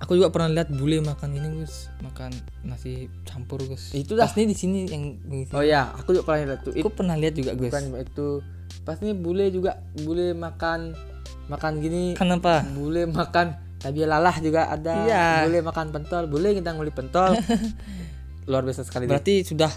[0.02, 2.34] aku juga pernah lihat bule makan ini Gus makan
[2.66, 4.26] nasi campur Gus Itu dah.
[4.26, 5.22] Pas nih di sini yang.
[5.54, 6.74] Oh ya, aku juga pernah lihat tuh.
[6.74, 8.42] Aku pernah lihat juga Gus bukan itu.
[8.82, 10.98] Pas nih bule juga bule makan
[11.54, 12.18] makan gini.
[12.18, 15.06] kenapa Bule makan tabia lalah juga ada.
[15.06, 15.26] Iya.
[15.46, 16.24] Bule makan pentol.
[16.26, 17.38] Bule kita nguli pentol.
[18.50, 19.06] Luar biasa sekali.
[19.06, 19.14] deh.
[19.14, 19.70] berarti sudah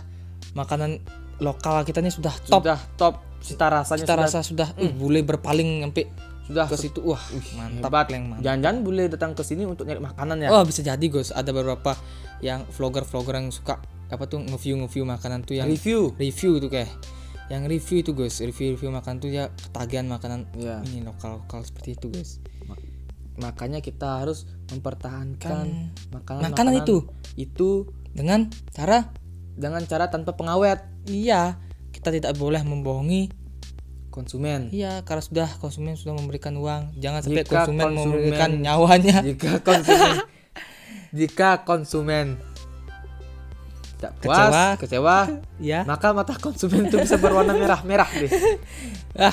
[0.57, 1.05] makanan
[1.45, 3.15] lokal kita nih sudah top Sudah top.
[3.45, 6.09] Cita rasanya sudah, rasa sudah uh, bule berpaling sampai
[6.49, 7.05] sudah ke situ.
[7.05, 7.21] Wah
[7.57, 8.07] mantap hebat.
[8.09, 8.45] Leng, mantap.
[8.45, 10.49] Jangan-jangan bule datang ke sini untuk nyari makanan ya.
[10.49, 11.29] Oh bisa jadi Gus.
[11.29, 11.93] Ada beberapa
[12.41, 16.17] yang vlogger-vlogger yang suka apa tuh nge-view-nge-view makanan tuh yang Review.
[16.17, 16.89] review tuh kayak.
[17.53, 18.35] Yang review itu Gus.
[18.41, 20.81] Review-review makan tuh ya ketagihan makanan Ya.
[20.89, 22.41] ini lokal-lokal seperti itu Gus.
[23.37, 27.05] Makanya kita harus mempertahankan makanan makanan itu?
[27.37, 29.13] itu dengan cara?
[29.53, 30.81] Dengan cara tanpa pengawet.
[31.05, 31.61] Iya
[32.05, 33.33] kita tidak boleh membohongi
[34.13, 34.69] konsumen.
[34.69, 36.93] Iya karena sudah konsumen sudah memberikan uang.
[37.01, 39.25] Jangan sampai Jika konsumen, konsumen- memberikan nyawanya.
[39.25, 40.15] Jika konsumen
[41.15, 42.27] jika konsumen
[43.97, 44.65] tidak puas Kecewa.
[44.77, 45.19] kecewa,
[45.57, 48.29] ya maka mata konsumen itu bisa berwarna merah merah deh.
[49.17, 49.33] Ah.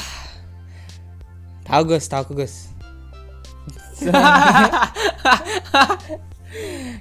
[1.68, 2.72] Tahu Gus tahu aku Gus.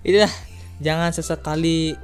[0.03, 0.33] Itulah
[0.81, 1.95] jangan sesekali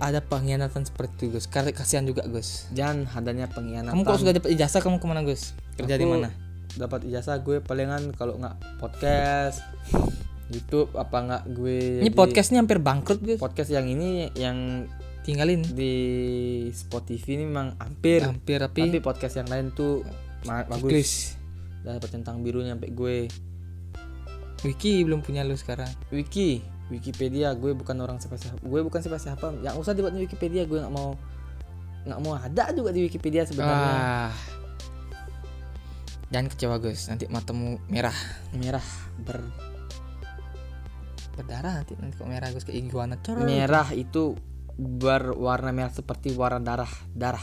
[0.00, 1.46] ada pengkhianatan seperti itu Gus.
[1.46, 2.66] Kasihan juga Gus.
[2.72, 3.92] Jangan adanya pengkhianatan.
[3.92, 5.52] Kamu kok sudah dapat ijazah kamu ke mana Gus?
[5.76, 6.32] Kerja di mana?
[6.78, 9.58] dapat ijazah gue palingan kalau nggak podcast
[10.50, 13.38] YouTube apa nggak gue ini di- podcastnya hampir bangkrut Gus.
[13.38, 14.86] Podcast yang ini yang
[15.22, 15.62] tinggalin.
[15.62, 15.94] di
[16.74, 18.22] Spotify ini memang hampir.
[18.26, 20.02] Hampir tapi tapi podcast yang lain tuh
[20.46, 20.78] bagus.
[20.78, 21.12] Inggris
[21.82, 23.18] dapat centang birunya sampai gue.
[24.60, 25.88] Wiki belum punya lu sekarang.
[26.12, 26.60] Wiki
[26.90, 30.66] Wikipedia gue bukan orang siapa siapa gue bukan siapa siapa yang usah dibuat di Wikipedia
[30.66, 31.14] gue nggak mau
[32.00, 33.92] nggak mau ada juga di Wikipedia sebenarnya.
[34.32, 34.34] Ah.
[36.30, 37.10] Jangan kecewa Gus.
[37.10, 38.14] Nanti matamu merah.
[38.54, 38.84] Merah
[39.20, 39.42] ber
[41.30, 43.14] berdarah nanti nanti kok merah Gus kayak iguana.
[43.20, 43.44] Cor.
[43.44, 44.34] merah itu
[44.80, 47.42] berwarna merah seperti warna darah darah.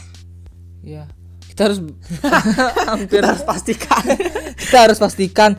[0.82, 1.06] Iya.
[1.46, 1.78] Kita harus
[2.90, 3.22] hampir.
[3.22, 4.02] Harus pastikan.
[4.62, 5.50] Kita harus pastikan.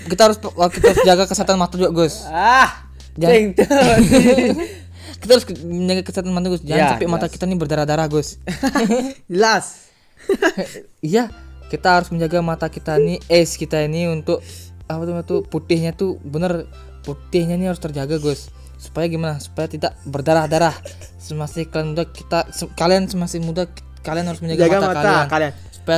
[0.00, 2.24] Kita harus kita harus jaga kesehatan mata juga Gus.
[2.32, 3.54] ah Jangan-.
[5.20, 6.62] Kita harus menjaga kesehatan mata Gus.
[6.64, 8.40] Jangan Ya, sampai mata kita ini berdarah-darah Gus.
[9.30, 9.90] jelas
[11.04, 11.28] iya,
[11.68, 14.44] kita harus menjaga mata kita ini, es kita ini untuk
[14.84, 16.68] apa tuh tuh putihnya tuh bener
[17.02, 18.48] putihnya ini harus terjaga Gus.
[18.76, 19.36] Supaya gimana?
[19.40, 20.72] Supaya tidak berdarah-darah.
[21.20, 23.68] Semasa kalian muda kita se- kalian semasa muda
[24.00, 25.28] kalian harus menjaga jaga mata, mata, kalian.
[25.28, 25.52] kalian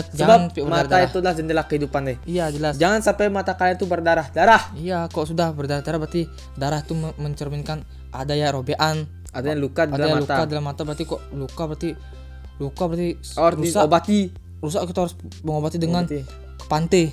[0.09, 2.75] Sebab jangan mata itu adalah jendela kehidupan deh Iya jelas.
[2.75, 6.25] jangan sampai mata kalian itu berdarah darah Iya, kok sudah berdarah-darah berarti
[6.55, 10.65] darah itu me- mencerminkan ada ya robean, adanya luka di ada dalam luka mata dalam
[10.65, 11.91] mata berarti kok luka berarti
[12.59, 13.81] luka berarti harus rusak.
[13.81, 14.21] diobati
[14.59, 16.23] Rusak kita harus mengobati dengan Obati.
[16.55, 17.07] ke pantai.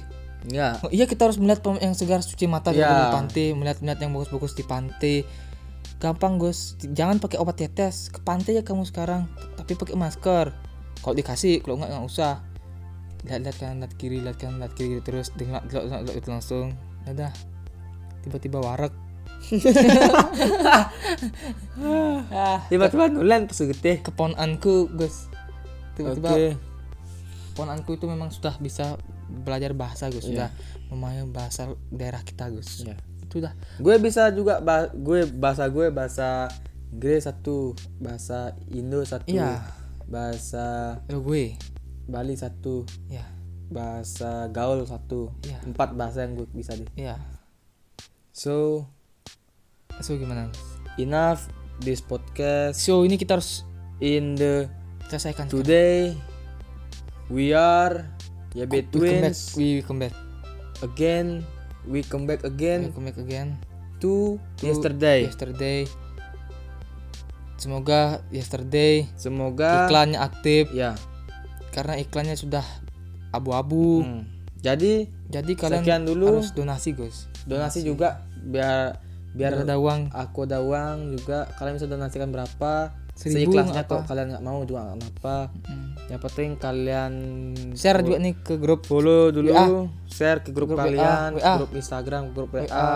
[0.45, 2.85] ya Oh, iya kita harus melihat yang segar suci mata Iya.
[2.85, 5.25] di pantai, melihat-melihat yang bagus-bagus di pantai.
[5.97, 8.07] Gampang Gus, jangan pakai obat tetes.
[8.07, 10.53] Ke pantai ya kamu sekarang, tapi pakai masker.
[10.95, 12.33] Kalau dikasih, kalau enggak enggak usah.
[13.27, 15.63] Lihat-lihat kanan, lihat kiri, lihat kanan, lihat kiri terus dengar
[16.11, 16.75] itu langsung.
[17.03, 17.33] Dadah.
[18.23, 18.93] Tiba-tiba warak.
[22.67, 25.31] tiba-tiba nulen pas gede keponanku Gus.
[25.95, 26.47] Tiba-tiba oke
[27.55, 28.95] keponanku itu memang sudah bisa
[29.27, 30.47] belajar bahasa Gus, Iya.
[30.47, 30.49] sudah
[30.87, 32.87] memahami bahasa daerah kita Gus.
[32.87, 32.95] Iya.
[33.19, 33.51] Itu dah.
[33.77, 36.47] gue bisa juga ba- gue bahasa gue bahasa
[36.89, 39.59] Inggris satu bahasa Indo satu Iya.
[40.07, 41.59] bahasa gue.
[42.09, 43.21] Bali satu Ya.
[43.69, 45.61] bahasa gaul satu Iya.
[45.63, 47.21] empat bahasa yang gue bisa deh Iya.
[48.29, 48.85] so
[49.99, 50.49] So gimana?
[50.97, 51.45] enough
[51.79, 53.61] this podcast So ini kita harus
[53.99, 54.65] in the
[55.05, 55.47] selesaikan.
[55.47, 56.17] today
[57.27, 58.09] we are
[58.51, 59.37] ya We come back.
[59.53, 60.15] We come back.
[60.81, 61.45] again
[61.85, 63.49] we come back We again come back again.
[63.99, 65.85] to To yesterday Yesterday.
[67.53, 70.95] Semoga yesterday semoga iklannya aktif ya
[71.69, 72.65] karena iklannya sudah
[73.29, 74.01] abu-abu.
[74.01, 74.23] hmm.
[74.59, 76.41] jadi Jadi kalian Sekian dulu.
[76.41, 77.29] harus donasi, Gus.
[77.45, 78.97] donasi juga biar
[79.29, 84.01] biar Biar ada uang aku ada uang juga kalian bisa donasikan berapa Seribu seikhlasnya kalau
[84.03, 85.37] kalian nggak mau juga nggak apa
[85.69, 85.89] Mm.
[86.09, 87.13] yang penting kalian
[87.73, 89.85] share juga nih ke grup follow dulu WA.
[90.07, 91.53] share ke grup, Grup WA, kalian ke WA.
[91.55, 92.89] grup Instagram ke grup WA, WA.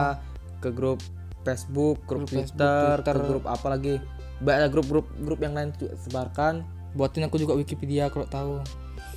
[0.58, 1.00] ke grup
[1.44, 3.14] Facebook grup, Grup Facebook, Twitter, Twitter.
[3.14, 3.94] ke grup apa lagi
[4.40, 8.52] banyak grup-grup grup yang lain juga sebarkan buatin aku juga Wikipedia kalau tahu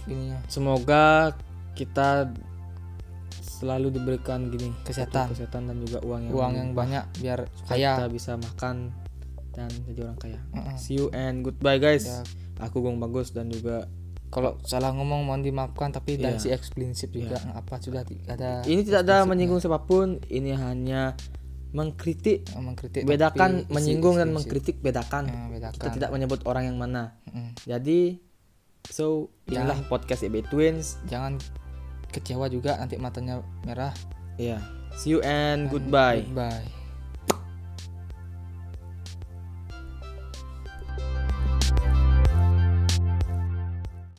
[0.07, 1.37] ininya semoga
[1.73, 2.31] kita
[3.41, 5.33] selalu diberikan gini Kesehatan.
[5.33, 8.77] kesehatan dan juga uang yang uang yang banyak biar Supaya kita kaya bisa makan
[9.51, 10.77] dan jadi orang kaya Mm-mm.
[10.77, 12.21] see you and goodbye guys Ya.
[12.61, 13.89] aku Gong Bagus dan juga
[14.27, 16.29] kalau salah ngomong mohon dimaafkan tapi Iya.
[16.29, 20.53] dari si eksplisit juga nggak apa sudah ada ini tidak ada menyinggung siapa pun ini
[20.53, 21.17] hanya
[21.77, 24.37] mengkritik mengkritik bedakan tapi isi menyinggung dan eksplisit.
[24.41, 25.25] mengkritik bedakan.
[25.29, 25.77] Ya, bedakan.
[25.77, 27.13] Kita tidak menyebut orang yang mana.
[27.29, 27.53] Mm-mm.
[27.69, 28.17] jadi
[28.89, 30.97] so inilah podcast EB Twins.
[31.05, 31.37] Jangan
[32.09, 33.93] kecewa juga nanti matanya merah.
[34.41, 34.65] Ya
[34.97, 36.25] see you and goodbye.
[36.25, 36.76] Goodbye